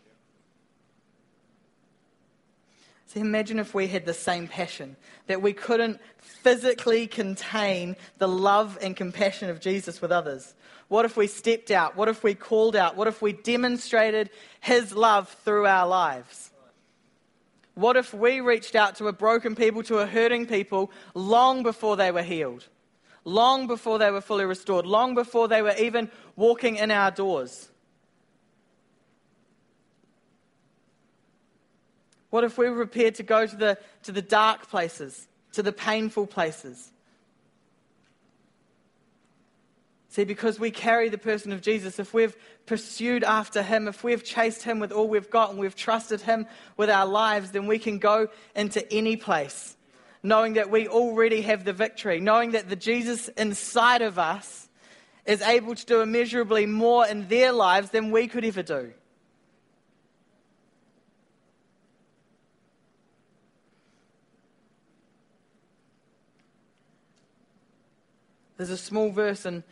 See, 3.06 3.20
imagine 3.20 3.58
if 3.58 3.74
we 3.74 3.86
had 3.86 4.04
the 4.04 4.14
same 4.14 4.48
passion, 4.48 4.96
that 5.26 5.40
we 5.40 5.52
couldn't 5.52 6.00
physically 6.18 7.06
contain 7.06 7.96
the 8.18 8.28
love 8.28 8.78
and 8.82 8.96
compassion 8.96 9.48
of 9.48 9.60
Jesus 9.60 10.02
with 10.02 10.10
others. 10.10 10.54
What 10.88 11.04
if 11.04 11.16
we 11.16 11.26
stepped 11.26 11.70
out? 11.70 11.96
What 11.96 12.08
if 12.08 12.22
we 12.22 12.34
called 12.34 12.76
out? 12.76 12.96
What 12.96 13.08
if 13.08 13.22
we 13.22 13.32
demonstrated 13.32 14.30
his 14.60 14.92
love 14.92 15.28
through 15.44 15.66
our 15.66 15.86
lives? 15.86 16.50
What 17.76 17.98
if 17.98 18.14
we 18.14 18.40
reached 18.40 18.74
out 18.74 18.96
to 18.96 19.06
a 19.06 19.12
broken 19.12 19.54
people, 19.54 19.82
to 19.82 19.98
a 19.98 20.06
hurting 20.06 20.46
people, 20.46 20.90
long 21.14 21.62
before 21.62 21.94
they 21.94 22.10
were 22.10 22.22
healed? 22.22 22.66
Long 23.22 23.66
before 23.66 23.98
they 23.98 24.10
were 24.10 24.22
fully 24.22 24.46
restored? 24.46 24.86
Long 24.86 25.14
before 25.14 25.46
they 25.46 25.60
were 25.60 25.74
even 25.78 26.10
walking 26.36 26.76
in 26.76 26.90
our 26.90 27.10
doors? 27.10 27.68
What 32.30 32.44
if 32.44 32.56
we 32.56 32.70
were 32.70 32.86
prepared 32.86 33.16
to 33.16 33.22
go 33.22 33.46
to 33.46 33.56
the, 33.56 33.78
to 34.04 34.12
the 34.12 34.22
dark 34.22 34.70
places, 34.70 35.28
to 35.52 35.62
the 35.62 35.72
painful 35.72 36.26
places? 36.26 36.90
See, 40.16 40.24
because 40.24 40.58
we 40.58 40.70
carry 40.70 41.10
the 41.10 41.18
person 41.18 41.52
of 41.52 41.60
Jesus, 41.60 41.98
if 41.98 42.14
we've 42.14 42.34
pursued 42.64 43.22
after 43.22 43.62
him, 43.62 43.86
if 43.86 44.02
we've 44.02 44.24
chased 44.24 44.62
him 44.62 44.78
with 44.78 44.90
all 44.90 45.06
we've 45.06 45.28
got 45.28 45.50
and 45.50 45.58
we've 45.58 45.76
trusted 45.76 46.22
him 46.22 46.46
with 46.78 46.88
our 46.88 47.04
lives, 47.04 47.50
then 47.50 47.66
we 47.66 47.78
can 47.78 47.98
go 47.98 48.28
into 48.54 48.90
any 48.90 49.16
place 49.16 49.76
knowing 50.22 50.54
that 50.54 50.70
we 50.70 50.88
already 50.88 51.42
have 51.42 51.66
the 51.66 51.72
victory, 51.74 52.18
knowing 52.18 52.52
that 52.52 52.70
the 52.70 52.76
Jesus 52.76 53.28
inside 53.36 54.00
of 54.00 54.18
us 54.18 54.70
is 55.26 55.42
able 55.42 55.74
to 55.74 55.84
do 55.84 56.00
immeasurably 56.00 56.64
more 56.64 57.06
in 57.06 57.28
their 57.28 57.52
lives 57.52 57.90
than 57.90 58.10
we 58.10 58.26
could 58.26 58.42
ever 58.42 58.62
do. 58.62 58.94
There's 68.56 68.70
a 68.70 68.78
small 68.78 69.10
verse 69.10 69.44
in, 69.44 69.62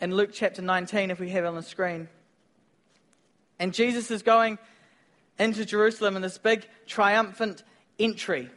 in 0.00 0.14
Luke 0.14 0.30
chapter 0.32 0.62
19, 0.62 1.10
if 1.10 1.20
we 1.20 1.28
have 1.30 1.44
it 1.44 1.46
on 1.46 1.54
the 1.54 1.62
screen. 1.62 2.08
And 3.58 3.74
Jesus 3.74 4.10
is 4.10 4.22
going 4.22 4.58
into 5.38 5.64
Jerusalem 5.64 6.16
in 6.16 6.22
this 6.22 6.38
big 6.38 6.66
triumphant 6.86 7.62
entry. 7.98 8.50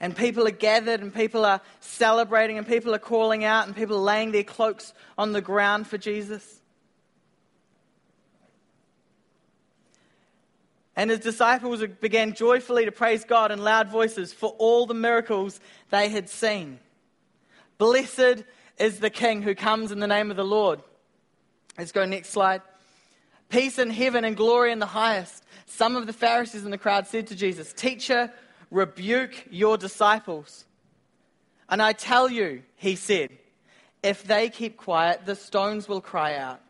And 0.00 0.16
people 0.16 0.46
are 0.48 0.50
gathered, 0.50 1.00
and 1.00 1.14
people 1.14 1.44
are 1.44 1.60
celebrating, 1.80 2.58
and 2.58 2.66
people 2.66 2.94
are 2.94 2.98
calling 2.98 3.44
out, 3.44 3.66
and 3.66 3.76
people 3.76 3.96
are 3.96 4.00
laying 4.00 4.32
their 4.32 4.42
cloaks 4.42 4.94
on 5.16 5.32
the 5.32 5.40
ground 5.40 5.86
for 5.86 5.98
Jesus. 5.98 6.60
And 10.96 11.10
his 11.10 11.20
disciples 11.20 11.82
began 12.00 12.34
joyfully 12.34 12.84
to 12.84 12.92
praise 12.92 13.24
God 13.24 13.50
in 13.50 13.62
loud 13.62 13.90
voices 13.90 14.32
for 14.32 14.50
all 14.58 14.86
the 14.86 14.94
miracles 14.94 15.60
they 15.90 16.08
had 16.08 16.28
seen. 16.28 16.80
Blessed 17.78 18.44
is 18.78 19.00
the 19.00 19.10
King 19.10 19.42
who 19.42 19.54
comes 19.54 19.92
in 19.92 20.00
the 20.00 20.06
name 20.06 20.30
of 20.30 20.36
the 20.36 20.44
Lord. 20.44 20.80
Let's 21.78 21.92
go 21.92 22.04
next 22.04 22.30
slide. 22.30 22.62
Peace 23.48 23.78
in 23.78 23.90
heaven 23.90 24.24
and 24.24 24.36
glory 24.36 24.72
in 24.72 24.78
the 24.78 24.86
highest. 24.86 25.44
Some 25.66 25.96
of 25.96 26.06
the 26.06 26.12
Pharisees 26.12 26.64
in 26.64 26.70
the 26.70 26.78
crowd 26.78 27.06
said 27.06 27.26
to 27.28 27.36
Jesus, 27.36 27.72
Teacher, 27.72 28.32
rebuke 28.70 29.46
your 29.50 29.76
disciples. 29.76 30.64
And 31.68 31.80
I 31.80 31.92
tell 31.92 32.30
you, 32.30 32.62
he 32.76 32.96
said, 32.96 33.30
if 34.02 34.24
they 34.24 34.48
keep 34.48 34.76
quiet, 34.76 35.24
the 35.26 35.36
stones 35.36 35.88
will 35.88 36.00
cry 36.00 36.36
out. 36.36 36.60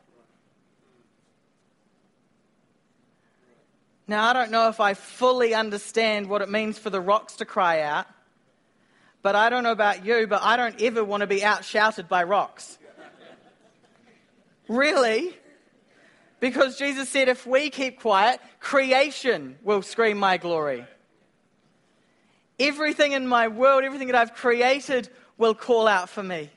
Now, 4.06 4.28
I 4.28 4.32
don't 4.32 4.50
know 4.50 4.68
if 4.68 4.80
I 4.80 4.94
fully 4.94 5.54
understand 5.54 6.28
what 6.28 6.42
it 6.42 6.50
means 6.50 6.78
for 6.78 6.90
the 6.90 7.00
rocks 7.00 7.36
to 7.36 7.44
cry 7.44 7.80
out, 7.80 8.06
but 9.22 9.36
I 9.36 9.50
don't 9.50 9.62
know 9.62 9.72
about 9.72 10.04
you, 10.04 10.26
but 10.26 10.42
I 10.42 10.56
don't 10.56 10.80
ever 10.82 11.04
want 11.04 11.20
to 11.22 11.26
be 11.26 11.40
outshouted 11.40 12.08
by 12.08 12.24
rocks. 12.24 12.78
really? 14.68 15.36
Because 16.40 16.76
Jesus 16.76 17.08
said, 17.08 17.28
if 17.28 17.46
we 17.46 17.70
keep 17.70 18.00
quiet, 18.00 18.40
creation 18.58 19.58
will 19.62 19.82
scream 19.82 20.18
my 20.18 20.38
glory. 20.38 20.84
Everything 22.58 23.12
in 23.12 23.26
my 23.26 23.48
world, 23.48 23.84
everything 23.84 24.08
that 24.08 24.16
I've 24.16 24.34
created, 24.34 25.08
will 25.38 25.54
call 25.54 25.86
out 25.86 26.08
for 26.08 26.22
me. 26.22 26.50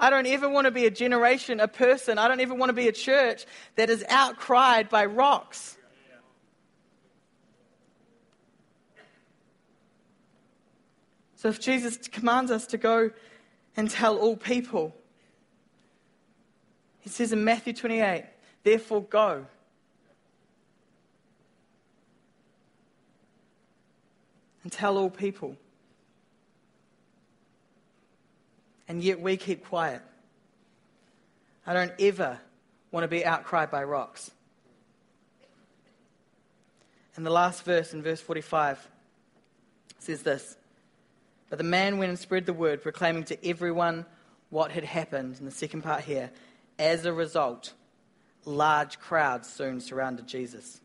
I 0.00 0.10
don't 0.10 0.26
ever 0.26 0.48
want 0.48 0.64
to 0.64 0.70
be 0.70 0.86
a 0.86 0.90
generation, 0.90 1.60
a 1.60 1.68
person, 1.68 2.18
I 2.18 2.28
don't 2.28 2.40
ever 2.40 2.54
want 2.54 2.70
to 2.70 2.74
be 2.74 2.88
a 2.88 2.92
church 2.92 3.46
that 3.76 3.90
is 3.90 4.02
outcried 4.08 4.88
by 4.88 5.04
rocks. 5.04 5.76
So 11.44 11.50
if 11.50 11.60
Jesus 11.60 11.98
commands 12.08 12.50
us 12.50 12.66
to 12.68 12.78
go 12.78 13.10
and 13.76 13.90
tell 13.90 14.16
all 14.16 14.34
people, 14.34 14.94
he 17.00 17.10
says 17.10 17.34
in 17.34 17.44
Matthew 17.44 17.74
28, 17.74 18.24
therefore 18.62 19.02
go. 19.02 19.44
And 24.62 24.72
tell 24.72 24.96
all 24.96 25.10
people. 25.10 25.58
And 28.88 29.02
yet 29.02 29.20
we 29.20 29.36
keep 29.36 29.66
quiet. 29.66 30.00
I 31.66 31.74
don't 31.74 31.92
ever 31.98 32.40
want 32.90 33.04
to 33.04 33.08
be 33.08 33.20
outcried 33.20 33.70
by 33.70 33.84
rocks. 33.84 34.30
And 37.16 37.26
the 37.26 37.30
last 37.30 37.64
verse 37.64 37.92
in 37.92 38.02
verse 38.02 38.22
45 38.22 38.88
says 39.98 40.22
this 40.22 40.56
but 41.54 41.58
the 41.58 41.62
man 41.62 41.98
went 41.98 42.08
and 42.08 42.18
spread 42.18 42.46
the 42.46 42.52
word, 42.52 42.82
proclaiming 42.82 43.22
to 43.22 43.48
everyone 43.48 44.06
what 44.50 44.72
had 44.72 44.82
happened. 44.82 45.36
In 45.38 45.44
the 45.44 45.52
second 45.52 45.82
part 45.82 46.02
here, 46.02 46.32
as 46.80 47.06
a 47.06 47.12
result, 47.12 47.74
large 48.44 48.98
crowds 48.98 49.48
soon 49.48 49.80
surrounded 49.80 50.26
Jesus. 50.26 50.80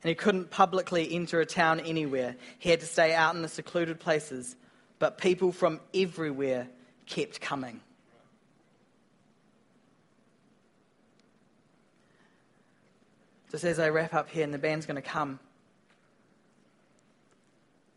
And 0.00 0.10
he 0.10 0.14
couldn't 0.14 0.52
publicly 0.52 1.12
enter 1.12 1.40
a 1.40 1.44
town 1.44 1.80
anywhere. 1.80 2.36
He 2.60 2.70
had 2.70 2.78
to 2.78 2.86
stay 2.86 3.12
out 3.12 3.34
in 3.34 3.42
the 3.42 3.48
secluded 3.48 3.98
places. 3.98 4.54
But 5.00 5.18
people 5.18 5.50
from 5.50 5.80
everywhere 5.92 6.68
kept 7.06 7.40
coming. 7.40 7.80
Just 13.50 13.64
as 13.64 13.80
I 13.80 13.88
wrap 13.88 14.14
up 14.14 14.30
here, 14.30 14.44
and 14.44 14.54
the 14.54 14.58
band's 14.58 14.86
going 14.86 15.02
to 15.02 15.02
come. 15.02 15.40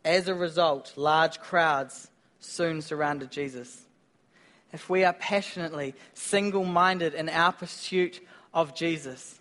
As 0.04 0.28
a 0.28 0.36
result, 0.36 0.94
large 0.96 1.40
crowds 1.40 2.10
soon 2.40 2.82
surrounded 2.82 3.32
Jesus. 3.32 3.84
If 4.74 4.90
we 4.90 5.04
are 5.04 5.14
passionately 5.14 5.94
single 6.14 6.66
minded 6.66 7.14
in 7.14 7.30
our 7.30 7.52
pursuit 7.52 8.20
of 8.54 8.74
Jesus, 8.74 9.40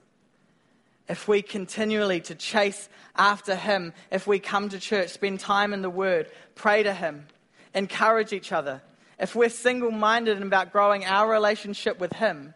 if 1.08 1.26
we 1.26 1.42
continually 1.42 2.20
to 2.22 2.34
chase 2.34 2.88
after 3.16 3.56
him, 3.56 3.92
if 4.10 4.26
we 4.26 4.38
come 4.38 4.68
to 4.68 4.78
church, 4.78 5.10
spend 5.10 5.40
time 5.40 5.72
in 5.72 5.82
the 5.82 5.90
word, 5.90 6.30
pray 6.54 6.82
to 6.82 6.92
him, 6.92 7.26
encourage 7.74 8.32
each 8.32 8.52
other, 8.52 8.82
if 9.18 9.34
we're 9.34 9.48
single 9.48 9.90
minded 9.90 10.42
about 10.42 10.72
growing 10.72 11.04
our 11.04 11.30
relationship 11.30 11.98
with 11.98 12.12
him, 12.12 12.54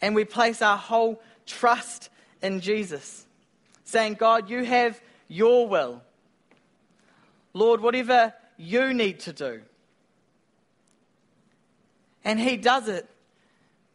and 0.00 0.14
we 0.14 0.24
place 0.24 0.60
our 0.60 0.76
whole 0.76 1.22
trust 1.46 2.10
in 2.42 2.60
Jesus, 2.60 3.24
saying, 3.84 4.14
God, 4.14 4.48
you 4.48 4.64
have 4.64 5.00
your 5.28 5.68
will. 5.68 6.02
Lord, 7.54 7.80
whatever 7.80 8.34
you 8.56 8.94
need 8.94 9.20
to 9.20 9.32
do. 9.32 9.62
And 12.24 12.38
He 12.38 12.56
does 12.56 12.88
it, 12.88 13.08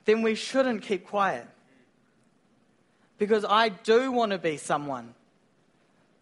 then 0.06 0.22
we 0.22 0.36
shouldn't 0.36 0.84
keep 0.84 1.08
quiet. 1.08 1.48
Because 3.18 3.46
I 3.48 3.70
do 3.70 4.12
want 4.12 4.32
to 4.32 4.38
be 4.38 4.58
someone. 4.58 5.16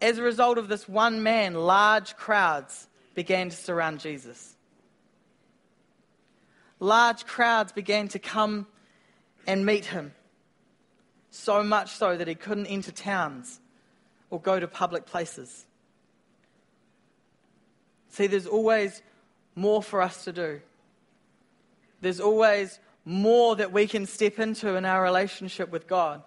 As 0.01 0.17
a 0.17 0.23
result 0.23 0.57
of 0.57 0.67
this 0.67 0.87
one 0.87 1.23
man, 1.23 1.53
large 1.53 2.15
crowds 2.15 2.87
began 3.15 3.49
to 3.49 3.55
surround 3.55 3.99
Jesus. 3.99 4.55
Large 6.79 7.25
crowds 7.25 7.71
began 7.71 8.07
to 8.09 8.19
come 8.19 8.67
and 9.47 9.65
meet 9.65 9.85
him. 9.85 10.13
So 11.35 11.63
much 11.63 11.91
so 11.91 12.15
that 12.15 12.29
he 12.29 12.33
couldn't 12.33 12.67
enter 12.67 12.93
towns 12.93 13.59
or 14.29 14.39
go 14.39 14.57
to 14.57 14.69
public 14.69 15.05
places. 15.05 15.65
See, 18.07 18.27
there's 18.27 18.47
always 18.47 19.03
more 19.53 19.83
for 19.83 20.01
us 20.01 20.23
to 20.23 20.31
do. 20.31 20.61
There's 21.99 22.21
always 22.21 22.79
more 23.03 23.57
that 23.57 23.73
we 23.73 23.85
can 23.85 24.05
step 24.05 24.39
into 24.39 24.75
in 24.75 24.85
our 24.85 25.03
relationship 25.03 25.69
with 25.69 25.87
God. 25.87 26.23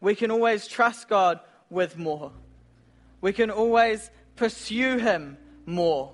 We 0.00 0.16
can 0.16 0.32
always 0.32 0.66
trust 0.66 1.08
God 1.08 1.38
with 1.70 1.96
more. 1.96 2.32
We 3.20 3.32
can 3.32 3.48
always 3.48 4.10
pursue 4.34 4.98
Him 4.98 5.38
more. 5.66 6.12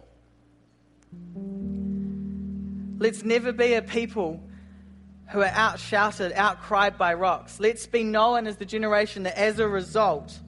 Let's 2.99 3.25
never 3.25 3.53
be 3.53 3.73
a 3.73 3.81
people 3.81 4.43
who 5.31 5.41
are 5.41 5.53
outshouted, 5.53 6.33
outcried 6.33 6.97
by 6.97 7.15
rocks. 7.15 7.59
Let's 7.59 7.87
be 7.87 8.05
known 8.05 8.47
as 8.47 8.57
the 8.57 8.65
generation 8.65 9.25
that, 9.25 9.37
as 9.37 9.59
a 9.59 9.69
result, 9.69 10.39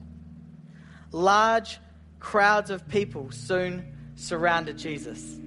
large 1.11 1.79
crowds 2.19 2.69
of 2.69 2.87
people 2.87 3.31
soon 3.31 3.95
surrounded 4.15 4.77
Jesus. 4.77 5.37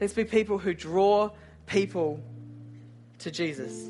Let's 0.00 0.14
be 0.14 0.24
people 0.24 0.58
who 0.58 0.74
draw 0.74 1.30
people 1.66 2.20
to 3.20 3.30
Jesus. 3.30 3.88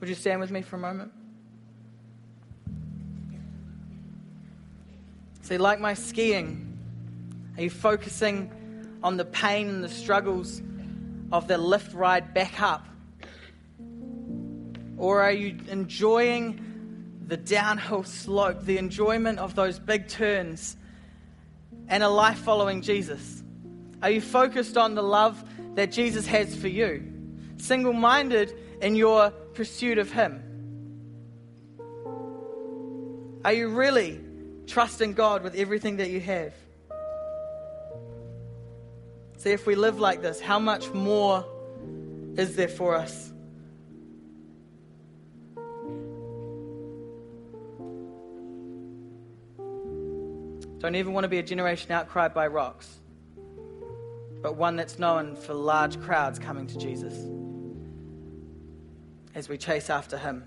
Would 0.00 0.08
you 0.08 0.14
stand 0.14 0.40
with 0.40 0.52
me 0.52 0.62
for 0.62 0.76
a 0.76 0.78
moment? 0.78 1.10
Like 5.56 5.80
my 5.80 5.94
skiing, 5.94 6.78
are 7.56 7.62
you 7.62 7.70
focusing 7.70 8.50
on 9.02 9.16
the 9.16 9.24
pain 9.24 9.68
and 9.68 9.82
the 9.82 9.88
struggles 9.88 10.60
of 11.32 11.48
the 11.48 11.56
lift 11.56 11.94
ride 11.94 12.34
back 12.34 12.60
up? 12.60 12.86
Or 14.98 15.22
are 15.22 15.32
you 15.32 15.58
enjoying 15.68 16.60
the 17.26 17.36
downhill 17.36 18.04
slope, 18.04 18.64
the 18.64 18.78
enjoyment 18.78 19.38
of 19.38 19.54
those 19.54 19.78
big 19.78 20.08
turns, 20.08 20.76
and 21.88 22.02
a 22.02 22.08
life 22.08 22.38
following 22.38 22.82
Jesus? 22.82 23.42
Are 24.02 24.10
you 24.10 24.20
focused 24.20 24.76
on 24.76 24.94
the 24.94 25.02
love 25.02 25.42
that 25.74 25.92
Jesus 25.92 26.26
has 26.26 26.54
for 26.54 26.68
you? 26.68 27.12
Single 27.56 27.94
minded 27.94 28.54
in 28.82 28.94
your 28.94 29.30
pursuit 29.30 29.98
of 29.98 30.10
Him? 30.12 30.44
Are 33.44 33.52
you 33.52 33.68
really 33.68 34.20
trusting 34.68 35.14
God 35.14 35.42
with 35.42 35.54
everything 35.54 35.96
that 35.96 36.10
you 36.10 36.20
have? 36.20 36.52
See, 39.38 39.50
if 39.50 39.66
we 39.66 39.74
live 39.74 39.98
like 39.98 40.20
this, 40.20 40.40
how 40.40 40.58
much 40.58 40.90
more 40.90 41.44
is 42.36 42.56
there 42.56 42.68
for 42.68 42.94
us? 42.94 43.32
Don't 50.78 50.94
even 50.94 51.12
want 51.12 51.24
to 51.24 51.28
be 51.28 51.38
a 51.38 51.42
generation 51.42 51.90
outcried 51.90 52.34
by 52.34 52.46
rocks, 52.46 53.00
but 54.42 54.56
one 54.56 54.76
that's 54.76 54.98
known 54.98 55.34
for 55.34 55.52
large 55.52 56.00
crowds 56.00 56.38
coming 56.38 56.68
to 56.68 56.78
Jesus 56.78 57.14
as 59.34 59.48
we 59.48 59.58
chase 59.58 59.90
after 59.90 60.16
Him. 60.16 60.44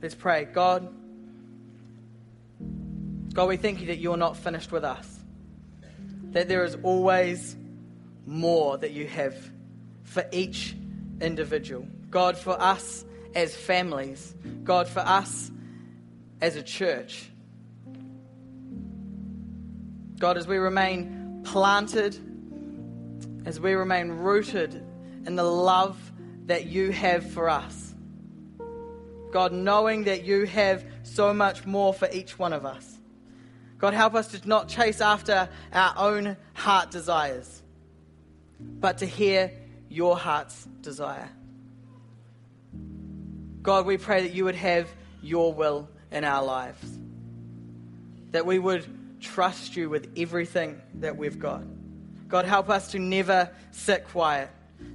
Let's 0.00 0.14
pray. 0.14 0.46
God, 0.46 0.88
God, 3.32 3.48
we 3.48 3.56
thank 3.56 3.80
you 3.80 3.86
that 3.86 3.98
you're 3.98 4.16
not 4.16 4.36
finished 4.36 4.72
with 4.72 4.84
us, 4.84 5.20
that 6.32 6.48
there 6.48 6.64
is 6.64 6.76
always 6.82 7.56
more 8.26 8.76
that 8.78 8.92
you 8.92 9.06
have 9.06 9.34
for 10.04 10.24
each 10.32 10.76
individual. 11.20 11.86
God, 12.10 12.36
for 12.36 12.60
us 12.60 13.04
as 13.34 13.56
families, 13.56 14.34
God, 14.64 14.86
for 14.86 15.00
us 15.00 15.50
as 16.40 16.56
a 16.56 16.62
church. 16.62 17.30
God, 20.18 20.36
as 20.36 20.46
we 20.46 20.58
remain 20.58 21.40
planted, 21.44 22.18
as 23.46 23.58
we 23.58 23.72
remain 23.72 24.10
rooted 24.10 24.74
in 25.26 25.36
the 25.36 25.42
love 25.42 25.98
that 26.46 26.66
you 26.66 26.90
have 26.90 27.30
for 27.30 27.48
us. 27.48 27.94
God, 29.32 29.52
knowing 29.52 30.04
that 30.04 30.24
you 30.24 30.44
have 30.44 30.84
so 31.02 31.32
much 31.32 31.64
more 31.64 31.94
for 31.94 32.08
each 32.12 32.38
one 32.38 32.52
of 32.52 32.66
us. 32.66 32.98
God, 33.82 33.94
help 33.94 34.14
us 34.14 34.28
to 34.28 34.48
not 34.48 34.68
chase 34.68 35.00
after 35.00 35.48
our 35.72 35.94
own 35.96 36.36
heart 36.54 36.92
desires, 36.92 37.62
but 38.60 38.98
to 38.98 39.06
hear 39.06 39.50
your 39.88 40.16
heart's 40.16 40.68
desire. 40.82 41.28
God, 43.60 43.84
we 43.84 43.96
pray 43.96 44.22
that 44.22 44.34
you 44.34 44.44
would 44.44 44.54
have 44.54 44.88
your 45.20 45.52
will 45.52 45.88
in 46.12 46.22
our 46.22 46.44
lives, 46.44 46.78
that 48.30 48.46
we 48.46 48.60
would 48.60 48.86
trust 49.20 49.74
you 49.74 49.90
with 49.90 50.12
everything 50.16 50.80
that 51.00 51.16
we've 51.16 51.40
got. 51.40 51.64
God, 52.28 52.44
help 52.44 52.70
us 52.70 52.92
to 52.92 53.00
never 53.00 53.50
sit 53.72 54.06
quiet, 54.06 54.48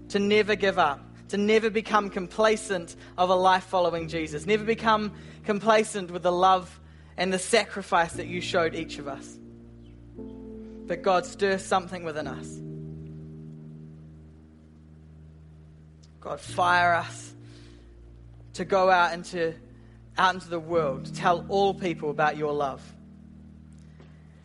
to 0.09 0.19
never 0.19 0.55
give 0.55 0.79
up, 0.79 1.01
to 1.27 1.35
never 1.35 1.69
become 1.69 2.09
complacent 2.09 2.95
of 3.17 3.29
a 3.29 3.35
life 3.35 3.65
following 3.65 4.07
Jesus, 4.07 4.45
never 4.45 4.63
become 4.63 5.11
complacent 5.43 6.09
with 6.09 6.23
the 6.23 6.31
love 6.31 6.79
and 7.17 7.33
the 7.33 7.39
sacrifice 7.39 8.13
that 8.13 8.27
you 8.27 8.41
showed 8.41 8.75
each 8.75 8.99
of 8.99 9.07
us. 9.07 9.37
But 10.85 11.01
God, 11.01 11.25
stir 11.25 11.57
something 11.57 12.03
within 12.03 12.27
us. 12.27 12.59
God, 16.21 16.39
fire 16.39 16.93
us 16.93 17.33
to 18.53 18.65
go 18.65 18.89
out 18.89 19.13
into, 19.13 19.53
out 20.17 20.35
into 20.35 20.49
the 20.49 20.59
world, 20.59 21.05
to 21.05 21.13
tell 21.13 21.45
all 21.49 21.73
people 21.73 22.09
about 22.09 22.37
your 22.37 22.53
love. 22.53 22.81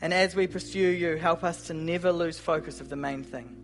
And 0.00 0.12
as 0.12 0.34
we 0.34 0.46
pursue 0.46 0.88
you, 0.88 1.16
help 1.16 1.44
us 1.44 1.68
to 1.68 1.74
never 1.74 2.10
lose 2.12 2.38
focus 2.38 2.80
of 2.80 2.88
the 2.88 2.96
main 2.96 3.22
thing. 3.22 3.58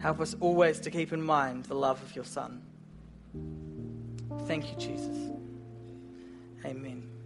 Help 0.00 0.20
us 0.20 0.34
always 0.40 0.80
to 0.80 0.90
keep 0.90 1.12
in 1.12 1.20
mind 1.20 1.64
the 1.64 1.74
love 1.74 2.00
of 2.02 2.14
your 2.14 2.24
Son. 2.24 2.62
Thank 4.46 4.70
you, 4.70 4.76
Jesus. 4.78 5.16
Amen. 6.64 7.17